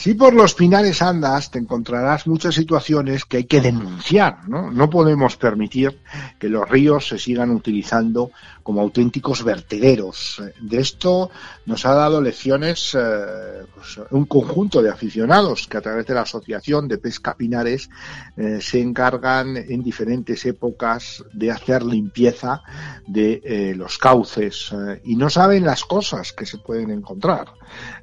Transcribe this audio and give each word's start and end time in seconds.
Si 0.00 0.14
por 0.14 0.32
los 0.32 0.54
pinares 0.54 1.02
andas, 1.02 1.50
te 1.50 1.58
encontrarás 1.58 2.26
muchas 2.26 2.54
situaciones 2.54 3.26
que 3.26 3.36
hay 3.36 3.44
que 3.44 3.60
denunciar. 3.60 4.48
¿no? 4.48 4.70
no 4.70 4.88
podemos 4.88 5.36
permitir 5.36 6.00
que 6.38 6.48
los 6.48 6.66
ríos 6.66 7.06
se 7.06 7.18
sigan 7.18 7.50
utilizando 7.50 8.30
como 8.62 8.80
auténticos 8.80 9.44
vertederos. 9.44 10.42
De 10.58 10.80
esto 10.80 11.30
nos 11.66 11.84
ha 11.84 11.92
dado 11.92 12.22
lecciones 12.22 12.96
eh, 12.98 13.66
pues, 13.74 14.00
un 14.10 14.24
conjunto 14.24 14.80
de 14.80 14.88
aficionados 14.88 15.66
que 15.68 15.76
a 15.76 15.82
través 15.82 16.06
de 16.06 16.14
la 16.14 16.22
Asociación 16.22 16.88
de 16.88 16.96
Pesca 16.96 17.36
Pinares 17.36 17.90
eh, 18.38 18.58
se 18.62 18.80
encargan 18.80 19.54
en 19.58 19.82
diferentes 19.82 20.46
épocas 20.46 21.22
de 21.34 21.50
hacer 21.50 21.82
limpieza 21.82 22.62
de 23.06 23.42
eh, 23.44 23.74
los 23.76 23.98
cauces 23.98 24.74
y 25.04 25.16
no 25.16 25.28
saben 25.28 25.66
las 25.66 25.84
cosas 25.84 26.32
que 26.32 26.46
se 26.46 26.56
pueden 26.56 26.90
encontrar. 26.90 27.48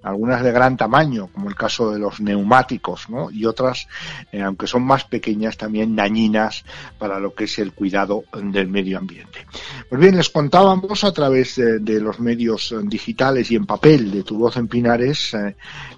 Algunas 0.03 0.43
de 0.43 0.51
gran 0.51 0.77
tamaño, 0.77 1.27
como 1.27 1.49
el 1.49 1.55
caso 1.55 1.91
de 1.91 1.99
los 1.99 2.19
neumáticos, 2.19 3.09
¿no? 3.09 3.29
y 3.31 3.45
otras, 3.45 3.87
eh, 4.31 4.41
aunque 4.41 4.67
son 4.67 4.83
más 4.83 5.03
pequeñas, 5.05 5.57
también 5.57 5.95
dañinas 5.95 6.63
para 6.97 7.19
lo 7.19 7.33
que 7.33 7.45
es 7.45 7.59
el 7.59 7.73
cuidado 7.73 8.23
del 8.33 8.67
medio 8.67 8.97
ambiente. 8.97 9.45
Pues 9.89 10.01
bien, 10.01 10.17
les 10.17 10.29
contábamos 10.29 11.03
a 11.03 11.11
través 11.11 11.55
de, 11.55 11.97
los 11.99 12.19
medios 12.19 12.75
digitales 12.83 13.49
y 13.51 13.55
en 13.55 13.65
papel 13.65 14.11
de 14.11 14.23
Tu 14.23 14.37
Voz 14.37 14.57
en 14.57 14.67
Pinares 14.67 15.33
eh, 15.33 15.55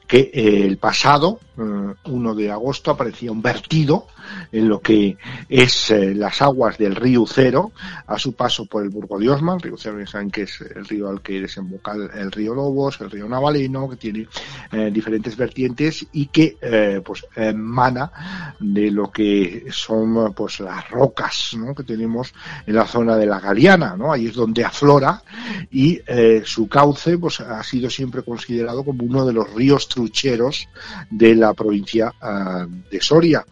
que 0.08 0.32
eh, 0.34 0.66
el 0.66 0.78
pasado 0.78 1.40
eh, 1.58 1.62
1 2.06 2.36
de 2.36 2.52
agosto 2.52 2.92
aparecía 2.92 3.32
un 3.32 3.42
vertido 3.42 4.08
en 4.52 4.70
lo 4.70 4.80
que 4.80 5.18
es 5.48 5.90
las 5.90 6.42
aguas 6.42 6.78
del 6.78 6.96
río 6.96 7.26
Cero 7.28 7.72
a 8.06 8.20
su 8.20 8.34
paso 8.34 8.66
por 8.66 8.84
el 8.84 8.90
Burgo 8.90 9.18
de 9.18 9.30
Osma. 9.30 9.56
El 9.56 9.62
río 9.62 9.76
Cero 9.78 9.98
saben 10.06 10.30
que 10.30 10.44
es 10.44 10.62
el 10.62 10.86
río 10.86 11.10
al 11.10 11.22
que 11.22 11.42
desemboca 11.42 11.94
el, 11.94 12.10
el 12.14 12.32
río 12.32 12.54
Lobos, 12.54 13.02
el 13.02 13.10
río 13.10 13.28
Que 13.60 13.96
tiene 13.98 14.28
eh, 14.72 14.90
diferentes 14.92 15.36
vertientes 15.36 16.08
y 16.14 16.28
que 16.28 16.58
eh, 16.62 17.02
pues 17.04 17.26
emana 17.36 18.56
de 18.60 18.90
lo 18.90 19.12
que 19.12 19.66
son 19.70 20.34
pues 20.34 20.62
las 20.62 20.90
rocas 20.90 21.56
¿no? 21.58 21.76
que 21.76 21.84
tenemos 21.84 22.34
en 22.66 22.76
la 22.76 22.88
zona 22.88 23.18
de 23.18 23.26
la 23.26 23.42
Galeana, 23.42 23.98
¿no? 23.98 24.14
ahí 24.14 24.28
es 24.28 24.36
donde 24.36 24.64
aflora 24.64 25.22
y 25.70 26.00
eh, 26.08 26.42
su 26.46 26.70
cauce 26.70 27.18
pues 27.18 27.42
ha 27.42 27.62
sido 27.64 27.90
siempre 27.90 28.24
considerado 28.24 28.86
como 28.86 29.04
uno 29.04 29.26
de 29.26 29.34
los 29.34 29.54
ríos 29.54 29.90
trucheros 29.90 30.70
de 31.10 31.36
la 31.36 31.54
provincia 31.54 32.14
uh, 32.22 32.66
de 32.90 33.02
Soria. 33.02 33.46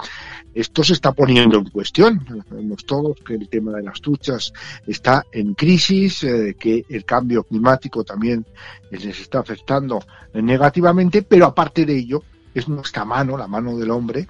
Esto 0.57 0.83
se 0.83 0.93
está 0.93 1.11
poniendo 1.11 1.59
en 1.59 1.65
cuestión. 1.65 2.25
Sabemos 2.49 2.83
todos 2.83 3.17
que 3.23 3.35
el 3.35 3.47
tema 3.47 3.73
de 3.73 3.83
las 3.83 4.01
truchas 4.01 4.51
está 4.87 5.23
en 5.31 5.53
crisis, 5.53 6.23
eh, 6.23 6.55
que 6.59 6.83
el 6.89 7.05
cambio 7.05 7.43
climático 7.43 8.03
también 8.03 8.43
les 8.89 9.05
está 9.05 9.37
afectando 9.37 10.03
negativamente, 10.33 11.21
pero 11.21 11.45
aparte 11.45 11.85
de 11.85 11.95
ello, 11.95 12.23
es 12.55 12.67
nuestra 12.67 13.05
mano, 13.05 13.37
la 13.37 13.47
mano 13.47 13.77
del 13.77 13.91
hombre, 13.91 14.27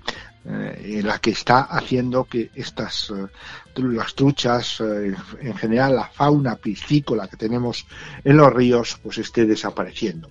eh, 0.50 1.02
la 1.04 1.20
que 1.20 1.32
está 1.32 1.62
haciendo 1.64 2.24
que 2.24 2.52
estas 2.56 3.10
eh, 3.10 3.28
las 3.76 4.16
truchas, 4.16 4.80
eh, 4.80 5.14
en 5.42 5.56
general 5.56 5.96
la 5.96 6.08
fauna 6.08 6.56
piscícola 6.56 7.28
que 7.28 7.36
tenemos 7.36 7.86
en 8.24 8.38
los 8.38 8.54
ríos, 8.54 8.98
pues 9.04 9.18
esté 9.18 9.46
desapareciendo. 9.46 10.30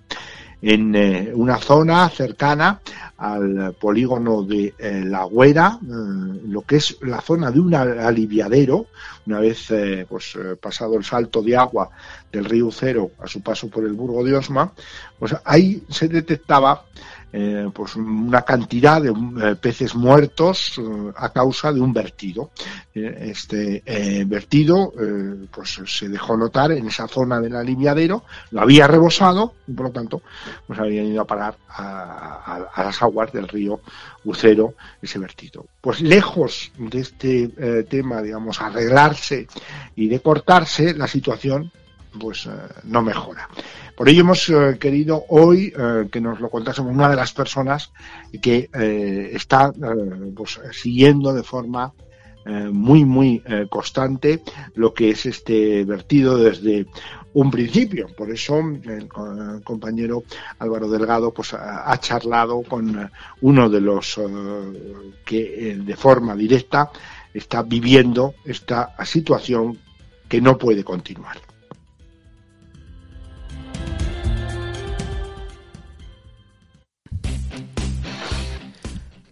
En 0.69 0.97
eh, 0.97 1.31
una 1.32 1.59
zona 1.59 2.09
cercana 2.09 2.81
al 3.19 3.72
polígono 3.75 4.43
de 4.43 4.75
eh, 4.77 5.04
La 5.04 5.22
Güera, 5.22 5.78
lo 5.81 6.62
que 6.62 6.77
es 6.77 6.97
la 7.03 7.21
zona 7.21 7.53
de 7.53 7.60
un 7.60 7.72
aliviadero, 7.72 8.87
una 9.26 9.38
vez 9.38 9.72
pues 10.09 10.37
pasado 10.60 10.97
el 10.97 11.05
salto 11.05 11.41
de 11.41 11.56
agua 11.56 11.91
del 12.32 12.47
río 12.47 12.71
Cero 12.72 13.12
a 13.21 13.28
su 13.28 13.43
paso 13.43 13.69
por 13.69 13.84
el 13.84 13.93
Burgo 13.93 14.25
de 14.25 14.34
Osma, 14.34 14.72
pues 15.21 15.37
ahí 15.44 15.84
se 15.88 16.09
detectaba 16.09 16.84
eh, 17.38 17.69
pues 17.70 17.97
una 17.97 18.41
cantidad 18.41 19.02
de 19.02 19.10
eh, 19.10 19.56
peces 19.56 19.94
muertos 19.94 20.78
eh, 20.78 21.12
a 21.14 21.34
causa 21.34 21.70
de 21.70 21.80
un 21.80 21.92
vertido. 21.92 22.50
este 22.94 23.82
vertido 24.24 24.91
pues 25.50 25.78
se 25.84 26.08
dejó 26.08 26.34
notar 26.34 26.72
en 26.72 26.86
esa 26.86 27.06
zona 27.06 27.38
del 27.38 27.54
aliviadero, 27.54 28.25
lo 28.52 28.62
había 28.62 28.86
rebosado 28.86 29.52
y 29.66 29.72
por 29.72 29.88
lo 29.88 29.92
tanto 29.92 30.22
pues 30.66 30.78
había 30.78 31.04
ido 31.04 31.20
a 31.20 31.26
parar 31.26 31.58
a, 31.69 32.70
a, 32.75 32.84
las 32.84 33.02
aguas 33.02 33.30
del 33.34 33.48
río 33.48 33.80
Ucero 34.25 34.72
ese 35.02 35.19
vertido. 35.19 35.66
Pues 35.82 36.00
lejos 36.00 36.72
de 36.78 37.00
este 37.00 37.48
tema, 37.91 38.22
digamos, 38.22 38.62
arreglarse 38.62 39.46
y 39.94 40.08
de 40.08 40.20
cortarse, 40.20 40.94
la 40.94 41.06
situación 41.06 41.70
pues 42.19 42.49
no 42.84 43.03
mejora. 43.03 43.49
Por 43.97 44.10
ello 44.10 44.21
hemos 44.21 44.47
eh, 44.50 44.77
querido 44.78 45.25
hoy 45.31 45.72
eh, 45.77 46.09
que 46.12 46.21
nos 46.21 46.38
lo 46.38 46.50
contásemos 46.50 46.94
una 46.94 47.09
de 47.09 47.16
las 47.16 47.32
personas 47.32 47.93
que 48.43 48.69
eh, 48.75 49.31
está 49.32 49.72
pues, 50.37 50.60
siguiendo 50.72 51.32
de 51.32 51.43
forma 51.43 51.93
muy, 52.71 53.05
muy 53.05 53.43
constante 53.69 54.41
lo 54.76 54.94
que 54.94 55.10
es 55.10 55.26
este 55.26 55.84
vertido 55.84 56.38
desde 56.38 56.87
un 57.34 57.50
principio. 57.50 58.06
Por 58.16 58.31
eso 58.31 58.60
el 58.60 59.09
compañero 59.65 60.22
Álvaro 60.60 60.88
Delgado 60.88 61.34
pues, 61.34 61.55
ha 61.55 61.99
charlado 61.99 62.62
con 62.62 63.10
uno 63.41 63.69
de 63.69 63.81
los 63.81 64.21
que 65.25 65.76
de 65.76 65.97
forma 65.97 66.37
directa 66.37 66.93
está 67.34 67.65
viviendo 67.65 68.37
esta 68.44 68.94
situación 69.05 69.76
que 70.28 70.41
no 70.41 70.56
puede 70.56 70.84
continuar. 70.84 71.38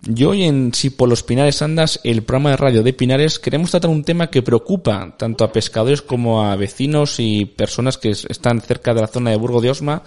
Y 0.06 0.25
hoy 0.25 0.44
en 0.44 0.75
Si 0.75 0.91
por 0.91 1.09
los 1.09 1.22
Pinares 1.22 1.62
Andas, 1.62 1.98
el 2.04 2.25
programa 2.25 2.50
de 2.50 2.56
radio 2.59 2.82
de 2.82 2.92
Pinares, 2.92 3.38
queremos 3.38 3.70
tratar 3.70 3.91
un 3.91 4.04
tema 4.04 4.26
que 4.26 4.42
preocupa 4.42 5.15
tanto 5.16 5.44
a 5.44 5.53
pescadores 5.53 6.03
como 6.03 6.44
a 6.44 6.56
vecinos 6.56 7.16
y 7.19 7.47
personas 7.47 7.97
que 7.97 8.10
están 8.10 8.60
cerca 8.60 8.93
de 8.93 9.00
la 9.00 9.06
zona 9.06 9.31
de 9.31 9.37
Burgo 9.37 9.62
de 9.62 9.70
Osma, 9.70 10.03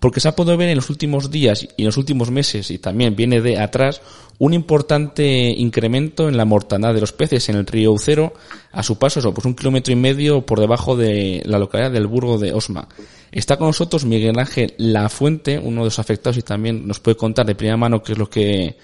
porque 0.00 0.20
se 0.20 0.28
ha 0.28 0.36
podido 0.36 0.56
ver 0.56 0.70
en 0.70 0.76
los 0.76 0.88
últimos 0.88 1.30
días 1.30 1.68
y 1.76 1.82
en 1.82 1.86
los 1.86 1.98
últimos 1.98 2.30
meses, 2.30 2.70
y 2.70 2.78
también 2.78 3.16
viene 3.16 3.42
de 3.42 3.58
atrás, 3.58 4.00
un 4.38 4.54
importante 4.54 5.50
incremento 5.50 6.26
en 6.26 6.38
la 6.38 6.46
mortandad 6.46 6.94
de 6.94 7.02
los 7.02 7.12
peces 7.12 7.46
en 7.50 7.56
el 7.56 7.66
río 7.66 7.92
Ucero, 7.92 8.32
a 8.72 8.82
su 8.82 8.98
paso, 8.98 9.20
eso, 9.20 9.34
pues 9.34 9.44
un 9.44 9.54
kilómetro 9.54 9.92
y 9.92 9.96
medio 9.96 10.46
por 10.46 10.58
debajo 10.58 10.96
de 10.96 11.42
la 11.44 11.58
localidad 11.58 11.90
del 11.90 12.06
Burgo 12.06 12.38
de 12.38 12.54
Osma. 12.54 12.88
Está 13.30 13.58
con 13.58 13.66
nosotros 13.66 14.06
Miguel 14.06 14.38
Ángel 14.38 14.72
La 14.78 15.10
Fuente, 15.10 15.58
uno 15.58 15.82
de 15.82 15.86
los 15.86 15.98
afectados, 15.98 16.38
y 16.38 16.42
también 16.42 16.86
nos 16.86 16.98
puede 16.98 17.18
contar 17.18 17.44
de 17.44 17.54
primera 17.54 17.76
mano 17.76 18.02
qué 18.02 18.12
es 18.12 18.18
lo 18.18 18.30
que 18.30 18.76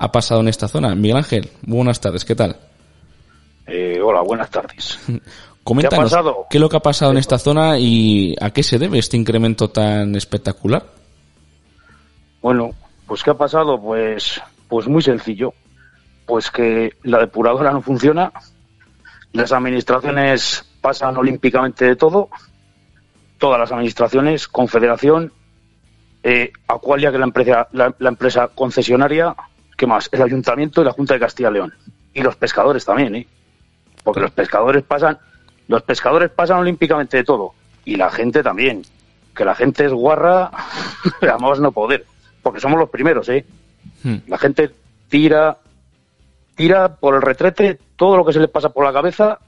ha 0.00 0.10
pasado 0.10 0.40
en 0.40 0.48
esta 0.48 0.66
zona. 0.66 0.94
Miguel 0.94 1.18
Ángel, 1.18 1.50
buenas 1.60 2.00
tardes, 2.00 2.24
¿qué 2.24 2.34
tal? 2.34 2.56
Eh, 3.66 4.00
hola, 4.02 4.22
buenas 4.22 4.50
tardes. 4.50 4.98
Coméntanos, 5.62 6.10
¿Qué, 6.10 6.18
ha 6.18 6.22
¿qué 6.48 6.56
es 6.56 6.60
lo 6.60 6.68
que 6.70 6.76
ha 6.78 6.80
pasado 6.80 7.12
en 7.12 7.18
esta 7.18 7.38
zona 7.38 7.78
y 7.78 8.34
a 8.40 8.50
qué 8.50 8.62
se 8.62 8.78
debe 8.78 8.98
este 8.98 9.18
incremento 9.18 9.68
tan 9.68 10.16
espectacular? 10.16 10.86
Bueno, 12.40 12.70
pues 13.06 13.22
¿qué 13.22 13.30
ha 13.30 13.34
pasado? 13.34 13.78
Pues, 13.78 14.40
pues 14.68 14.88
muy 14.88 15.02
sencillo. 15.02 15.52
Pues 16.24 16.50
que 16.50 16.94
la 17.02 17.18
depuradora 17.18 17.70
no 17.70 17.82
funciona, 17.82 18.32
las 19.34 19.52
administraciones 19.52 20.64
pasan 20.80 21.18
olímpicamente 21.18 21.84
de 21.84 21.96
todo, 21.96 22.30
todas 23.36 23.60
las 23.60 23.70
administraciones, 23.70 24.48
confederación, 24.48 25.30
eh, 26.22 26.52
que 26.52 27.06
es 27.06 27.12
la 27.12 27.24
empresa, 27.24 27.68
la, 27.72 27.94
la 27.98 28.08
empresa 28.08 28.48
concesionaria, 28.48 29.34
¿qué 29.80 29.86
más? 29.86 30.10
El 30.12 30.20
Ayuntamiento 30.20 30.82
y 30.82 30.84
la 30.84 30.92
Junta 30.92 31.14
de 31.14 31.20
Castilla 31.20 31.48
y 31.48 31.54
León. 31.54 31.72
Y 32.12 32.20
los 32.20 32.36
pescadores 32.36 32.84
también, 32.84 33.14
¿eh? 33.14 33.26
Porque 34.04 34.20
los 34.20 34.30
pescadores 34.30 34.82
pasan, 34.82 35.16
los 35.68 35.82
pescadores 35.84 36.30
pasan 36.30 36.58
olímpicamente 36.58 37.16
de 37.16 37.24
todo. 37.24 37.54
Y 37.86 37.96
la 37.96 38.10
gente 38.10 38.42
también. 38.42 38.82
Que 39.34 39.42
la 39.42 39.54
gente 39.54 39.86
es 39.86 39.92
guarra, 39.92 40.50
vamos 41.22 41.60
no 41.60 41.72
poder. 41.72 42.04
Porque 42.42 42.60
somos 42.60 42.78
los 42.78 42.90
primeros, 42.90 43.26
¿eh? 43.30 43.46
Hmm. 44.02 44.16
La 44.26 44.36
gente 44.36 44.70
tira, 45.08 45.56
tira 46.54 46.96
por 46.96 47.14
el 47.14 47.22
retrete, 47.22 47.78
todo 47.96 48.18
lo 48.18 48.26
que 48.26 48.34
se 48.34 48.40
le 48.40 48.48
pasa 48.48 48.68
por 48.68 48.84
la 48.84 48.92
cabeza, 48.92 49.38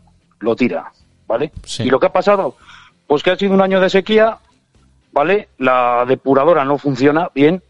lo 0.40 0.56
tira, 0.56 0.92
¿vale? 1.26 1.52
Sí. 1.66 1.82
Y 1.82 1.90
lo 1.90 2.00
que 2.00 2.06
ha 2.06 2.12
pasado, 2.12 2.56
pues 3.06 3.22
que 3.22 3.32
ha 3.32 3.36
sido 3.36 3.52
un 3.52 3.60
año 3.60 3.82
de 3.82 3.90
sequía, 3.90 4.38
¿vale? 5.12 5.50
La 5.58 6.06
depuradora 6.08 6.64
no 6.64 6.78
funciona 6.78 7.28
bien, 7.34 7.62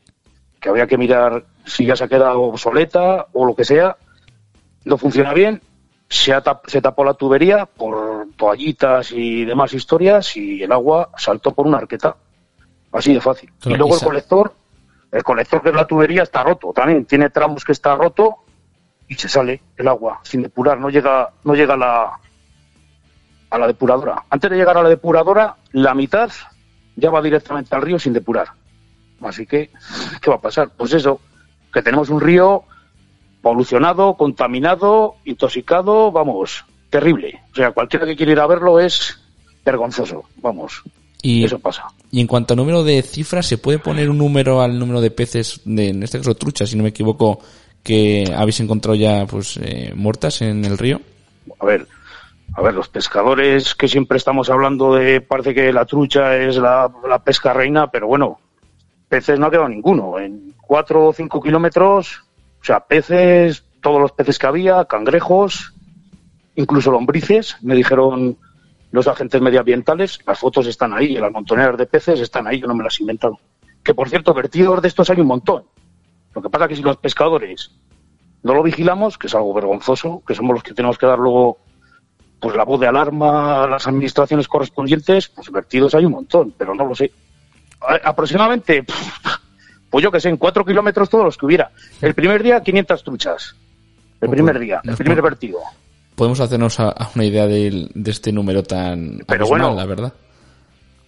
que 0.61 0.69
habría 0.69 0.87
que 0.87 0.97
mirar 0.97 1.44
si 1.64 1.87
ya 1.87 1.97
se 1.97 2.05
ha 2.05 2.09
quedado 2.09 2.43
obsoleta 2.43 3.26
o 3.32 3.44
lo 3.47 3.55
que 3.55 3.64
sea, 3.64 3.97
no 4.85 4.99
funciona 4.99 5.32
bien, 5.32 5.62
se, 6.09 6.35
se 6.67 6.82
tapó 6.82 7.05
la 7.05 7.14
tubería 7.14 7.67
por 7.67 8.29
toallitas 8.37 9.12
y 9.12 9.44
demás 9.44 9.73
historias 9.73 10.37
y 10.37 10.62
el 10.62 10.73
agua 10.73 11.11
saltó 11.17 11.53
por 11.53 11.67
una 11.67 11.79
arqueta. 11.79 12.17
Así 12.93 13.14
de 13.14 13.20
fácil. 13.20 13.50
y 13.64 13.75
luego 13.75 13.94
el 13.94 14.03
colector, 14.03 14.55
el 15.11 15.23
colector 15.23 15.62
de 15.62 15.73
la 15.73 15.87
tubería 15.87 16.23
está 16.23 16.43
roto 16.43 16.73
también, 16.75 17.06
tiene 17.06 17.31
tramos 17.31 17.65
que 17.65 17.73
está 17.73 17.94
roto 17.94 18.37
y 19.08 19.15
se 19.15 19.29
sale 19.29 19.62
el 19.76 19.88
agua 19.88 20.20
sin 20.23 20.43
depurar, 20.43 20.79
no 20.79 20.91
llega, 20.91 21.31
no 21.44 21.55
llega 21.55 21.75
a 21.75 21.79
la, 21.79 22.20
a 23.49 23.58
la 23.58 23.67
depuradora. 23.67 24.25
Antes 24.29 24.50
de 24.50 24.56
llegar 24.56 24.76
a 24.76 24.82
la 24.82 24.88
depuradora, 24.91 25.56
la 25.73 25.94
mitad 25.94 26.31
ya 26.97 27.11
va 27.11 27.23
directamente 27.23 27.75
al 27.75 27.82
río 27.82 27.99
sin 27.99 28.12
depurar. 28.12 28.49
Así 29.23 29.47
que, 29.47 29.70
¿qué 30.20 30.31
va 30.31 30.37
a 30.37 30.41
pasar? 30.41 30.70
Pues 30.76 30.93
eso, 30.93 31.20
que 31.72 31.82
tenemos 31.82 32.10
un 32.10 32.20
río 32.20 32.64
polucionado, 33.40 34.14
contaminado, 34.14 35.16
intoxicado, 35.24 36.12
vamos, 36.12 36.64
terrible. 36.90 37.40
O 37.52 37.56
sea, 37.56 37.72
cualquiera 37.72 38.06
que 38.06 38.16
quiera 38.16 38.32
ir 38.32 38.40
a 38.40 38.46
verlo 38.46 38.78
es 38.78 39.19
vergonzoso, 39.64 40.24
vamos. 40.36 40.82
Y, 41.22 41.44
eso 41.44 41.58
pasa. 41.58 41.84
Y 42.10 42.20
en 42.20 42.26
cuanto 42.26 42.54
a 42.54 42.56
número 42.56 42.82
de 42.82 43.00
cifras, 43.02 43.46
¿se 43.46 43.58
puede 43.58 43.78
poner 43.78 44.10
un 44.10 44.19
número 44.19 44.60
al 44.60 44.78
número 44.78 45.00
de 45.00 45.10
peces, 45.10 45.60
de, 45.64 45.88
en 45.88 46.02
este 46.02 46.19
caso 46.19 46.34
truchas, 46.34 46.70
si 46.70 46.76
no 46.76 46.82
me 46.82 46.90
equivoco, 46.90 47.38
que 47.82 48.32
habéis 48.36 48.60
encontrado 48.60 48.96
ya 48.96 49.26
pues 49.26 49.56
eh, 49.62 49.92
muertas 49.94 50.42
en 50.42 50.64
el 50.64 50.78
río? 50.78 51.00
A 51.60 51.66
ver, 51.66 51.86
a 52.54 52.62
ver, 52.62 52.74
los 52.74 52.88
pescadores 52.88 53.74
que 53.74 53.88
siempre 53.88 54.19
estamos 54.19 54.50
hablando 54.50 54.94
de, 54.94 55.20
parece 55.20 55.54
que 55.54 55.72
la 55.72 55.86
trucha 55.86 56.36
es 56.36 56.56
la, 56.56 56.90
pesca 57.24 57.52
reina, 57.52 57.90
pero 57.90 58.06
bueno, 58.08 58.40
peces 59.08 59.38
no 59.38 59.46
ha 59.46 59.50
quedado 59.50 59.69
ninguno. 59.69 60.19
En 60.19 60.52
cuatro 60.72 61.08
o 61.08 61.12
cinco 61.12 61.38
kilómetros, 61.42 62.22
o 62.62 62.64
sea, 62.64 62.80
peces, 62.80 63.62
todos 63.82 64.00
los 64.00 64.12
peces 64.12 64.38
que 64.38 64.46
había, 64.46 64.86
cangrejos, 64.86 65.74
incluso 66.54 66.90
lombrices, 66.90 67.58
me 67.60 67.74
dijeron 67.74 68.38
los 68.90 69.06
agentes 69.06 69.42
medioambientales, 69.42 70.20
las 70.26 70.38
fotos 70.38 70.66
están 70.66 70.94
ahí, 70.94 71.12
las 71.19 71.30
montoneras 71.30 71.76
de 71.76 71.84
peces 71.84 72.20
están 72.20 72.46
ahí, 72.46 72.58
yo 72.58 72.66
no 72.66 72.74
me 72.74 72.84
las 72.84 72.98
he 72.98 73.02
inventado. 73.02 73.38
Que 73.84 73.92
por 73.92 74.08
cierto, 74.08 74.32
vertidos 74.32 74.80
de 74.80 74.88
estos 74.88 75.10
hay 75.10 75.20
un 75.20 75.26
montón. 75.26 75.64
Lo 76.34 76.40
que 76.40 76.48
pasa 76.48 76.64
es 76.64 76.69
que 76.70 76.76
si 76.76 76.82
los 76.82 76.96
pescadores 76.96 77.72
no 78.42 78.54
lo 78.54 78.62
vigilamos, 78.62 79.19
que 79.19 79.26
es 79.26 79.34
algo 79.34 79.52
vergonzoso, 79.52 80.22
que 80.26 80.34
somos 80.34 80.54
los 80.54 80.62
que 80.62 80.72
tenemos 80.72 80.96
que 80.96 81.04
dar 81.04 81.19
luego 81.19 81.58
pues 82.40 82.56
la 82.56 82.64
voz 82.64 82.80
de 82.80 82.86
alarma 82.86 83.64
a 83.64 83.66
las 83.66 83.86
administraciones 83.86 84.48
correspondientes, 84.48 85.28
pues 85.28 85.50
vertidos 85.52 85.94
hay 85.94 86.06
un 86.06 86.12
montón, 86.12 86.54
pero 86.56 86.74
no 86.74 86.86
lo 86.86 86.94
sé. 86.94 87.12
aproximadamente, 88.02 88.86
pues 89.93 90.03
yo 90.03 90.11
que 90.11 90.21
sé, 90.21 90.31
en 90.31 90.39
cuatro 90.39 90.65
kilómetros 90.65 91.11
todos 91.11 91.27
los 91.27 91.37
que 91.37 91.44
hubiera. 91.44 91.71
El 92.00 92.15
primer 92.15 92.43
día, 92.43 92.62
500 92.62 93.05
truchas. 93.05 93.55
El 94.23 94.31
primer 94.31 94.59
día, 94.59 94.81
el 94.85 94.97
primer 94.97 95.21
vertido. 95.21 95.59
Podemos 96.15 96.41
hacernos 96.41 96.81
a, 96.81 96.94
una 97.15 97.25
idea 97.27 97.47
de, 97.47 97.91
este 98.06 98.33
número 98.33 98.62
tan 98.62 99.21
pero 99.29 99.47
bueno, 99.47 99.75
la 99.75 99.85
verdad. 99.85 100.15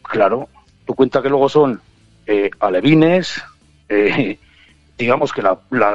Claro, 0.02 0.48
tu 0.84 0.94
cuenta 0.94 1.22
que 1.22 1.30
luego 1.30 1.48
son 1.48 1.80
eh, 2.26 2.50
alevines, 2.60 3.42
eh, 3.88 4.38
digamos 4.98 5.32
que 5.32 5.42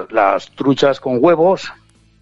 las 0.10 0.50
truchas 0.56 1.00
con 1.00 1.24
huevos, 1.24 1.72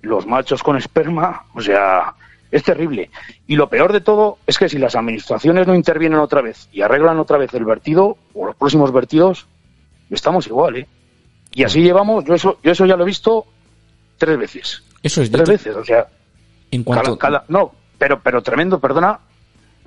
los 0.01 0.25
machos 0.27 0.61
con 0.63 0.75
esperma, 0.75 1.45
o 1.53 1.61
sea, 1.61 2.13
es 2.51 2.63
terrible. 2.63 3.09
Y 3.47 3.55
lo 3.55 3.69
peor 3.69 3.93
de 3.93 4.01
todo 4.01 4.37
es 4.45 4.57
que 4.57 4.67
si 4.67 4.79
las 4.79 4.97
administraciones 4.97 5.65
no 5.65 5.75
intervienen 5.75 6.19
otra 6.19 6.41
vez 6.41 6.67
y 6.73 6.81
arreglan 6.81 7.19
otra 7.19 7.37
vez 7.37 7.53
el 7.53 7.63
vertido 7.63 8.17
o 8.33 8.47
los 8.47 8.55
próximos 8.57 8.91
vertidos, 8.91 9.47
estamos 10.15 10.47
igual, 10.47 10.77
¿eh? 10.77 10.87
Y 11.53 11.63
así 11.63 11.81
llevamos, 11.81 12.23
yo 12.25 12.33
eso, 12.33 12.59
yo 12.63 12.71
eso 12.71 12.85
ya 12.85 12.95
lo 12.95 13.03
he 13.03 13.07
visto 13.07 13.45
tres 14.17 14.37
veces. 14.37 14.83
Eso 15.01 15.21
es 15.21 15.31
tres 15.31 15.47
veces, 15.47 15.75
o 15.75 15.83
sea. 15.83 16.07
En 16.71 16.83
cuanto. 16.83 17.17
no, 17.47 17.71
pero, 17.97 18.21
pero 18.21 18.41
tremendo, 18.41 18.79
perdona. 18.79 19.19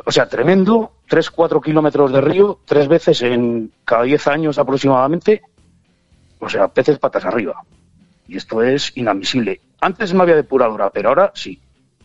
O 0.05 0.11
sea, 0.11 0.27
tremendo, 0.27 0.93
tres, 1.07 1.31
cuatro 1.31 1.61
kilómetros 1.61 2.11
de 2.13 2.21
río, 2.23 2.61
tres 2.65 2.89
veces 2.89 3.21
en 3.23 3.71
cada 3.85 4.05
diez 4.05 4.27
años 4.27 4.59
aproximadamente. 4.59 5.43
O 6.39 6.49
sea, 6.49 6.69
peces 6.69 6.99
patas 6.99 7.27
arriba. 7.27 7.63
Y 8.27 8.37
esto 8.37 8.63
es 8.63 8.97
inadmisible. 8.97 9.61
Antes 9.81 10.15
no 10.15 10.23
había 10.23 10.37
depuradora, 10.37 10.91
pero 10.91 11.11
ahora 11.11 11.33
sí. 11.35 11.61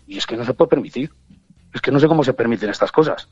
Y 0.08 0.18
es 0.18 0.26
que 0.26 0.36
no 0.36 0.44
se 0.44 0.54
puede 0.54 0.70
permitir. 0.70 1.12
Es 1.74 1.82
que 1.82 1.92
no 1.92 2.00
sé 2.00 2.08
cómo 2.08 2.24
se 2.24 2.34
permiten 2.34 2.70
estas 2.70 2.92
cosas. 2.92 3.30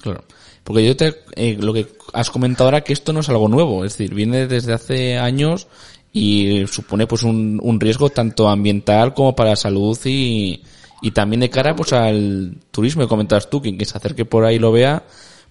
Claro. 0.00 0.24
Porque 0.64 0.84
yo 0.84 0.96
te, 0.96 1.14
eh, 1.36 1.56
lo 1.60 1.72
que 1.72 1.86
has 2.14 2.30
comentado 2.30 2.64
ahora 2.64 2.80
que 2.80 2.94
esto 2.94 3.12
no 3.12 3.20
es 3.20 3.28
algo 3.28 3.48
nuevo, 3.48 3.84
es 3.84 3.96
decir, 3.96 4.14
viene 4.14 4.46
desde 4.46 4.72
hace 4.72 5.18
años 5.18 5.68
y 6.12 6.66
supone 6.66 7.06
pues 7.06 7.22
un, 7.22 7.60
un 7.62 7.78
riesgo 7.78 8.08
tanto 8.08 8.48
ambiental 8.48 9.12
como 9.14 9.36
para 9.36 9.50
la 9.50 9.56
salud 9.56 9.98
y, 10.04 10.62
y 11.02 11.10
también 11.10 11.40
de 11.40 11.50
cara 11.50 11.76
pues 11.76 11.92
al 11.92 12.56
turismo 12.70 13.02
que 13.02 13.08
comentabas 13.08 13.50
tú, 13.50 13.60
quien 13.60 13.76
que 13.76 13.84
se 13.84 13.98
acerque 13.98 14.24
por 14.24 14.44
ahí 14.44 14.58
lo 14.58 14.72
vea, 14.72 15.02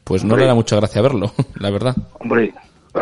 pues 0.03 0.23
no 0.23 0.35
le 0.35 0.45
da 0.45 0.55
mucha 0.55 0.75
gracia 0.77 1.01
verlo, 1.01 1.31
la 1.59 1.69
verdad. 1.69 1.95
Hombre, 2.19 2.53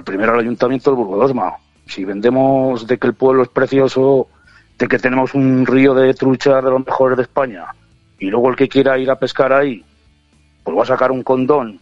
primero 0.04 0.34
el 0.34 0.42
ayuntamiento 0.42 0.92
del 0.92 0.98
Burgodosma. 0.98 1.56
Si 1.86 2.06
vendemos 2.06 2.88
de 2.88 2.98
que 2.98 3.08
el 3.08 3.14
pueblo 3.14 3.44
es 3.44 3.50
precioso 3.50 4.28
de 4.78 4.88
que 4.88 5.00
tenemos 5.00 5.34
un 5.34 5.66
río 5.66 5.94
de 5.94 6.14
truchas 6.14 6.64
de 6.64 6.72
los 6.72 6.86
mejores 6.86 7.18
de 7.18 7.24
España 7.24 7.66
y 8.18 8.28
luego 8.28 8.50
el 8.50 8.56
que 8.56 8.68
quiera 8.70 8.98
ir 8.98 9.12
a 9.12 9.20
pescar 9.20 9.54
ahí, 9.54 9.84
pues 10.64 10.78
va 10.78 10.84
a 10.84 10.88
sacar 10.88 11.12
un 11.12 11.24
condón, 11.24 11.80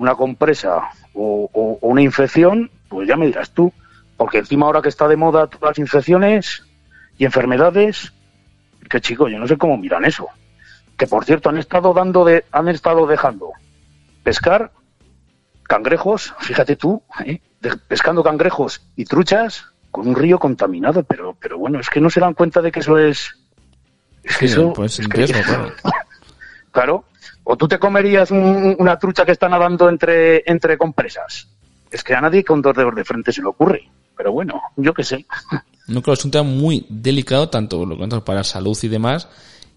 una 0.00 0.14
compresa 0.14 0.88
o, 1.12 1.78
una 1.82 2.00
infección, 2.00 2.70
pues 2.88 3.06
ya 3.06 3.16
me 3.16 3.26
dirás 3.26 3.50
tú, 3.50 3.70
porque 4.16 4.38
encima 4.38 4.64
ahora 4.64 4.80
que 4.80 4.88
está 4.88 5.06
de 5.06 5.16
moda 5.16 5.46
todas 5.46 5.72
las 5.72 5.78
infecciones 5.78 6.64
y 7.18 7.26
enfermedades, 7.26 8.10
que 8.88 9.02
chico, 9.02 9.28
yo 9.28 9.38
no 9.38 9.46
sé 9.46 9.58
cómo 9.58 9.76
miran 9.76 10.06
eso. 10.06 10.26
Que 10.96 11.06
por 11.06 11.26
cierto 11.26 11.50
han 11.50 11.58
estado 11.58 11.92
dando 11.92 12.24
de, 12.24 12.46
han 12.50 12.68
estado 12.68 13.06
dejando 13.06 13.52
pescar 14.22 14.72
cangrejos, 15.64 16.34
fíjate 16.38 16.76
tú, 16.76 17.02
¿eh? 17.26 17.42
pescando 17.86 18.22
cangrejos 18.22 18.82
y 18.96 19.04
truchas 19.04 19.66
con 19.90 20.08
un 20.08 20.14
río 20.14 20.38
contaminado, 20.38 21.02
pero, 21.02 21.36
pero 21.38 21.58
bueno, 21.58 21.78
es 21.78 21.90
que 21.90 22.00
no 22.00 22.08
se 22.08 22.20
dan 22.20 22.32
cuenta 22.32 22.62
de 22.62 22.72
que 22.72 22.80
eso 22.80 22.96
es... 22.96 23.36
Es 24.22 24.38
que 24.38 24.46
eso... 24.46 24.72
Pues 24.72 24.98
claro. 25.08 25.72
claro. 26.72 27.04
O 27.52 27.56
tú 27.56 27.66
te 27.66 27.80
comerías 27.80 28.30
una 28.30 28.96
trucha 28.96 29.26
que 29.26 29.32
está 29.32 29.48
nadando 29.48 29.88
entre, 29.88 30.44
entre 30.46 30.78
compresas. 30.78 31.48
Es 31.90 32.04
que 32.04 32.14
a 32.14 32.20
nadie 32.20 32.44
con 32.44 32.62
dos 32.62 32.76
dedos 32.76 32.94
de 32.94 33.04
frente 33.04 33.32
se 33.32 33.42
le 33.42 33.48
ocurre. 33.48 33.90
Pero 34.16 34.30
bueno, 34.30 34.62
yo 34.76 34.94
qué 34.94 35.02
sé. 35.02 35.26
No, 35.88 36.00
claro, 36.00 36.14
es 36.16 36.24
un 36.24 36.30
tema 36.30 36.44
muy 36.44 36.86
delicado, 36.88 37.48
tanto 37.48 37.84
lo 37.84 37.98
que 37.98 38.20
para 38.20 38.44
salud 38.44 38.78
y 38.80 38.86
demás, 38.86 39.26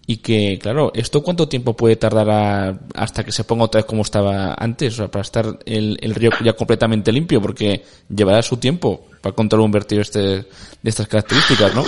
y 0.06 0.18
que, 0.18 0.60
claro, 0.62 0.92
¿esto 0.94 1.24
cuánto 1.24 1.48
tiempo 1.48 1.74
puede 1.74 1.96
tardar 1.96 2.78
hasta 2.94 3.24
que 3.24 3.32
se 3.32 3.42
ponga 3.42 3.64
otra 3.64 3.80
vez 3.80 3.86
como 3.86 4.02
estaba 4.02 4.54
antes? 4.54 4.94
O 4.94 4.96
sea, 4.98 5.10
para 5.10 5.22
estar 5.22 5.58
el, 5.66 5.98
el 6.00 6.14
río 6.14 6.30
ya 6.44 6.52
completamente 6.52 7.10
limpio, 7.10 7.42
porque 7.42 7.82
llevará 8.08 8.40
su 8.42 8.58
tiempo 8.58 9.06
para 9.20 9.34
controlar 9.34 9.64
un 9.64 9.72
vertido 9.72 10.02
este, 10.02 10.20
de 10.20 10.46
estas 10.84 11.08
características, 11.08 11.74
¿no? 11.74 11.82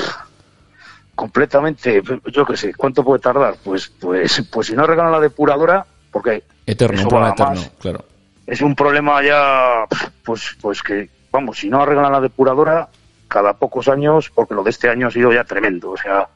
Completamente, 1.16 2.02
yo 2.30 2.46
qué 2.46 2.56
sé, 2.56 2.74
¿cuánto 2.74 3.02
puede 3.02 3.20
tardar? 3.20 3.56
Pues, 3.64 3.88
pues, 3.88 4.46
pues 4.52 4.68
si 4.68 4.74
no 4.74 4.86
regalan 4.86 5.10
la 5.10 5.20
depuradora, 5.20 5.84
porque... 6.12 6.44
Eterno, 6.64 7.02
un 7.02 7.08
problema 7.08 7.30
eterno, 7.30 7.62
claro. 7.80 8.04
Es 8.46 8.60
un 8.60 8.76
problema 8.76 9.22
ya, 9.24 9.86
pues, 10.24 10.56
pues 10.60 10.82
que, 10.82 11.10
vamos, 11.32 11.58
si 11.58 11.68
no 11.68 11.82
arreglan 11.82 12.12
la 12.12 12.20
depuradora, 12.20 12.88
cada 13.26 13.54
pocos 13.54 13.88
años, 13.88 14.30
porque 14.32 14.54
lo 14.54 14.62
de 14.62 14.70
este 14.70 14.88
año 14.88 15.08
ha 15.08 15.10
sido 15.10 15.32
ya 15.32 15.42
tremendo, 15.42 15.90
o 15.90 15.96
sea, 15.96 16.28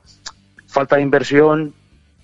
falta 0.67 0.97
de 0.97 1.03
inversión, 1.03 1.75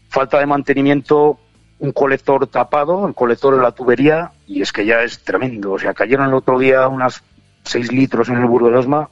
falta 0.08 0.38
de 0.38 0.46
mantenimiento, 0.46 1.38
un 1.78 1.92
colector 1.92 2.46
tapado, 2.46 3.06
el 3.06 3.14
colector 3.14 3.54
de 3.54 3.62
la 3.62 3.72
tubería, 3.72 4.32
y 4.46 4.62
es 4.62 4.72
que 4.72 4.86
ya 4.86 5.02
es 5.02 5.22
tremendo. 5.22 5.72
O 5.72 5.78
sea, 5.78 5.94
cayeron 5.94 6.28
el 6.28 6.34
otro 6.34 6.58
día 6.58 6.88
unas 6.88 7.22
6 7.64 7.92
litros 7.92 8.28
en 8.28 8.36
el 8.36 8.46
Burgo 8.46 8.70
de 8.70 8.78
Osma 8.78 9.08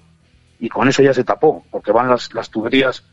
y 0.58 0.68
con 0.68 0.88
eso 0.88 1.02
ya 1.02 1.12
se 1.12 1.24
tapó, 1.24 1.64
porque 1.70 1.92
van 1.92 2.08
las, 2.08 2.32
las 2.32 2.48
tuberías, 2.50 3.04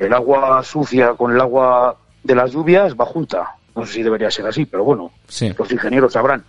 el 0.00 0.14
agua 0.14 0.62
sucia 0.62 1.12
con 1.12 1.32
el 1.32 1.40
agua 1.40 1.96
de 2.24 2.34
las 2.34 2.52
lluvias 2.52 2.96
va 2.98 3.04
junta. 3.04 3.56
No 3.76 3.84
sé 3.84 3.92
si 3.92 4.02
debería 4.02 4.30
ser 4.30 4.46
así, 4.46 4.64
pero 4.64 4.82
bueno, 4.82 5.12
los 5.56 5.72
ingenieros 5.72 6.14
sabrán. 6.14 6.44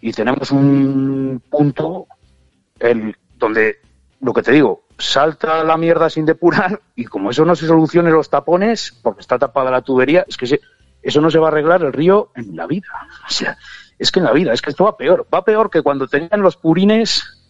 Y 0.00 0.12
tenemos 0.12 0.50
un 0.50 1.42
punto 1.48 2.06
donde, 3.38 3.76
lo 4.20 4.32
que 4.32 4.42
te 4.42 4.52
digo, 4.52 4.84
salta 4.98 5.62
la 5.62 5.76
mierda 5.76 6.08
sin 6.08 6.24
depurar 6.24 6.80
y 6.96 7.04
como 7.04 7.30
eso 7.30 7.44
no 7.44 7.54
se 7.54 7.66
solucione 7.66 8.10
los 8.10 8.30
tapones, 8.30 8.98
porque 9.02 9.20
está 9.20 9.38
tapada 9.38 9.70
la 9.70 9.82
tubería, 9.82 10.24
es 10.26 10.36
que 10.38 10.58
eso 11.02 11.20
no 11.20 11.30
se 11.30 11.38
va 11.38 11.48
a 11.48 11.50
arreglar 11.50 11.82
el 11.82 11.92
río 11.92 12.30
en 12.34 12.56
la 12.56 12.66
vida. 12.66 12.88
O 13.28 13.30
sea, 13.30 13.58
es 13.98 14.10
que 14.10 14.20
en 14.20 14.24
la 14.24 14.32
vida, 14.32 14.54
es 14.54 14.62
que 14.62 14.70
esto 14.70 14.84
va 14.84 14.96
peor. 14.96 15.26
Va 15.32 15.44
peor 15.44 15.68
que 15.70 15.82
cuando 15.82 16.08
tenían 16.08 16.40
los 16.40 16.56
purines, 16.56 17.46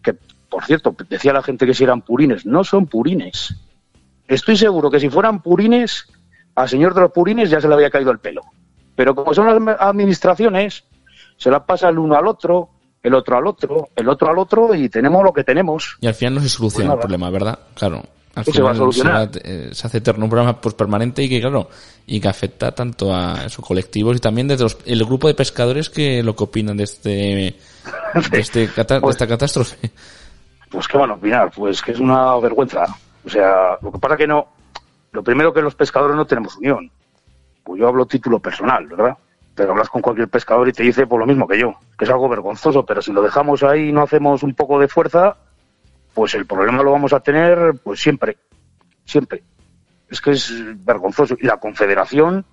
que 0.00 0.14
por 0.48 0.64
cierto, 0.64 0.94
decía 1.08 1.32
la 1.32 1.42
gente 1.42 1.66
que 1.66 1.74
si 1.74 1.82
eran 1.82 2.02
purines, 2.02 2.46
no 2.46 2.62
son 2.62 2.86
purines. 2.86 3.52
Estoy 4.28 4.56
seguro 4.56 4.90
que 4.90 5.00
si 5.00 5.08
fueran 5.10 5.42
purines, 5.42 6.06
al 6.54 6.68
señor 6.68 6.94
de 6.94 7.02
los 7.02 7.12
purines 7.12 7.50
ya 7.50 7.60
se 7.60 7.68
le 7.68 7.74
había 7.74 7.90
caído 7.90 8.10
el 8.10 8.18
pelo. 8.18 8.42
Pero 8.96 9.14
como 9.14 9.34
son 9.34 9.46
las 9.66 9.76
administraciones, 9.80 10.84
se 11.36 11.50
la 11.50 11.64
pasa 11.66 11.88
el 11.88 11.98
uno 11.98 12.14
al 12.16 12.26
otro, 12.26 12.70
el 13.02 13.12
otro 13.14 13.36
al 13.36 13.46
otro, 13.46 13.88
el 13.96 14.08
otro 14.08 14.30
al 14.30 14.38
otro 14.38 14.74
y 14.74 14.88
tenemos 14.88 15.22
lo 15.24 15.32
que 15.32 15.44
tenemos. 15.44 15.96
Y 16.00 16.06
al 16.06 16.14
final 16.14 16.36
no 16.36 16.40
se 16.40 16.48
soluciona 16.48 16.90
Pues 16.90 16.96
el 16.96 17.00
problema, 17.00 17.30
¿verdad? 17.30 17.58
Claro. 17.74 18.02
Al 18.36 18.44
¿Qué 18.44 18.50
se 18.50 18.56
final 18.56 18.66
va 18.66 18.70
a 18.72 18.76
solucionar? 18.76 19.30
Se, 19.32 19.38
va- 19.40 19.44
eh, 19.44 19.68
se 19.72 19.86
hace 19.86 19.98
eterno 19.98 20.24
un 20.26 20.54
pues, 20.60 20.74
permanente 20.74 21.22
y 21.22 21.28
que, 21.28 21.40
claro, 21.40 21.68
y 22.06 22.20
que 22.20 22.28
afecta 22.28 22.72
tanto 22.72 23.14
a 23.14 23.44
esos 23.46 23.64
colectivos 23.64 24.16
y 24.16 24.20
también 24.20 24.48
desde 24.48 24.64
los- 24.64 24.78
el 24.86 25.04
grupo 25.04 25.28
de 25.28 25.34
pescadores 25.34 25.88
que 25.90 26.22
lo 26.22 26.34
que 26.34 26.44
opinan 26.44 26.76
de 26.76 26.84
este, 26.84 27.10
de 28.30 28.40
este 28.40 28.66
de 28.68 29.00
Pues- 29.00 29.14
esta 29.16 29.26
catástrofe. 29.26 29.90
Pues 30.70 30.88
qué 30.88 30.98
van 30.98 31.10
a 31.10 31.14
opinar, 31.14 31.50
pues 31.54 31.80
que 31.82 31.92
es 31.92 32.00
una 32.00 32.36
vergüenza. 32.38 32.86
O 33.24 33.28
sea, 33.28 33.78
lo 33.80 33.92
que 33.92 33.98
pasa 33.98 34.16
que 34.16 34.26
no, 34.26 34.46
lo 35.12 35.22
primero 35.22 35.52
que 35.52 35.62
los 35.62 35.74
pescadores 35.74 36.16
no 36.16 36.26
tenemos 36.26 36.56
unión. 36.56 36.90
Pues 37.62 37.80
yo 37.80 37.88
hablo 37.88 38.06
título 38.06 38.38
personal, 38.40 38.86
¿verdad? 38.86 39.16
Pero 39.54 39.72
hablas 39.72 39.88
con 39.88 40.02
cualquier 40.02 40.28
pescador 40.28 40.68
y 40.68 40.72
te 40.72 40.82
dice 40.82 41.06
por 41.06 41.18
lo 41.20 41.26
mismo 41.26 41.46
que 41.48 41.58
yo, 41.58 41.74
que 41.96 42.04
es 42.04 42.10
algo 42.10 42.28
vergonzoso, 42.28 42.84
pero 42.84 43.00
si 43.00 43.12
lo 43.12 43.22
dejamos 43.22 43.62
ahí 43.62 43.88
y 43.88 43.92
no 43.92 44.02
hacemos 44.02 44.42
un 44.42 44.54
poco 44.54 44.78
de 44.78 44.88
fuerza, 44.88 45.36
pues 46.12 46.34
el 46.34 46.44
problema 46.46 46.82
lo 46.82 46.92
vamos 46.92 47.12
a 47.12 47.20
tener 47.20 47.74
pues 47.82 48.00
siempre, 48.00 48.36
siempre. 49.04 49.42
Es 50.10 50.20
que 50.20 50.32
es 50.32 50.52
vergonzoso. 50.84 51.36
Y 51.40 51.46
la 51.46 51.56
Confederación, 51.56 52.44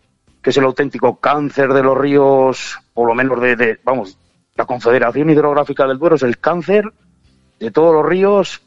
que 0.41 0.51
es 0.51 0.57
el 0.57 0.63
auténtico 0.63 1.17
cáncer 1.19 1.73
de 1.73 1.83
los 1.83 1.97
ríos, 1.97 2.79
por 2.93 3.07
lo 3.07 3.13
menos 3.15 3.41
de, 3.41 3.55
de- 3.55 3.79
vamos, 3.83 4.17
la 4.55 4.65
Confederación 4.65 5.29
Hidrográfica 5.29 5.85
del 5.87 5.99
Duero 5.99 6.15
es 6.15 6.23
el 6.23 6.37
cáncer 6.39 6.85
de 7.59 7.71
todos 7.71 7.93
los 7.93 8.05
ríos, 8.05 8.61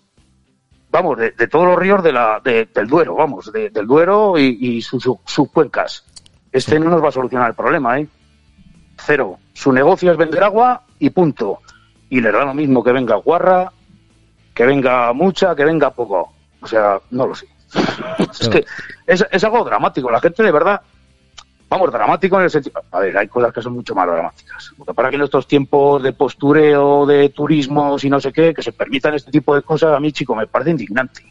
vamos, 0.94 1.18
de, 1.18 1.32
de 1.32 1.48
todos 1.48 1.66
los 1.66 1.76
ríos 1.76 2.02
de 2.04 2.12
la, 2.12 2.40
de- 2.42 2.68
del 2.72 2.86
Duero, 2.86 3.16
vamos, 3.16 3.52
de- 3.52 3.68
del 3.70 3.84
Duero 3.86 4.38
y, 4.38 4.56
y 4.60 4.80
sus, 4.82 5.02
sus- 5.02 5.18
sus 5.26 5.50
cuencas. 5.50 6.04
Este 6.52 6.78
no 6.78 6.88
nos 6.88 7.02
va 7.02 7.08
a 7.08 7.12
solucionar 7.12 7.48
el 7.50 7.54
problema, 7.56 7.98
¿eh? 7.98 8.06
Cero. 9.04 9.38
Su 9.52 9.72
negocio 9.72 10.12
es 10.12 10.16
vender 10.16 10.44
agua 10.44 10.82
y 11.00 11.10
punto. 11.10 11.58
Y 12.08 12.20
le 12.20 12.30
da 12.30 12.44
lo 12.44 12.54
mismo 12.54 12.84
que 12.84 12.92
venga 12.92 13.16
guarra, 13.16 13.72
que 14.54 14.64
venga 14.64 15.12
mucha, 15.12 15.56
que 15.56 15.64
venga 15.64 15.90
poco. 15.90 16.32
O 16.60 16.66
sea, 16.68 17.00
no 17.10 17.26
lo 17.26 17.34
sé. 17.34 17.48
es 18.40 18.48
que 18.48 18.64
es, 19.04 19.26
es 19.32 19.42
algo 19.44 19.64
dramático. 19.64 20.08
La 20.12 20.20
gente 20.20 20.44
de 20.44 20.52
verdad, 20.52 20.80
vamos, 21.74 21.92
dramático 21.92 22.36
en 22.38 22.44
el 22.44 22.50
sentido. 22.50 22.82
A 22.90 23.00
ver, 23.00 23.16
hay 23.16 23.28
cosas 23.28 23.52
que 23.52 23.62
son 23.62 23.72
mucho 23.74 23.94
más 23.94 24.06
dramáticas. 24.06 24.72
Porque 24.76 24.94
para 24.94 25.10
que 25.10 25.16
en 25.16 25.22
estos 25.22 25.46
tiempos 25.46 26.02
de 26.02 26.12
postureo, 26.12 27.06
de 27.06 27.28
turismo 27.30 27.96
y 28.02 28.08
no 28.08 28.20
sé 28.20 28.32
qué, 28.32 28.52
que 28.54 28.62
se 28.62 28.72
permitan 28.72 29.14
este 29.14 29.30
tipo 29.30 29.54
de 29.54 29.62
cosas, 29.62 29.96
a 29.96 30.00
mí, 30.00 30.12
chico, 30.12 30.34
me 30.34 30.46
parece 30.46 30.70
indignante. 30.72 31.22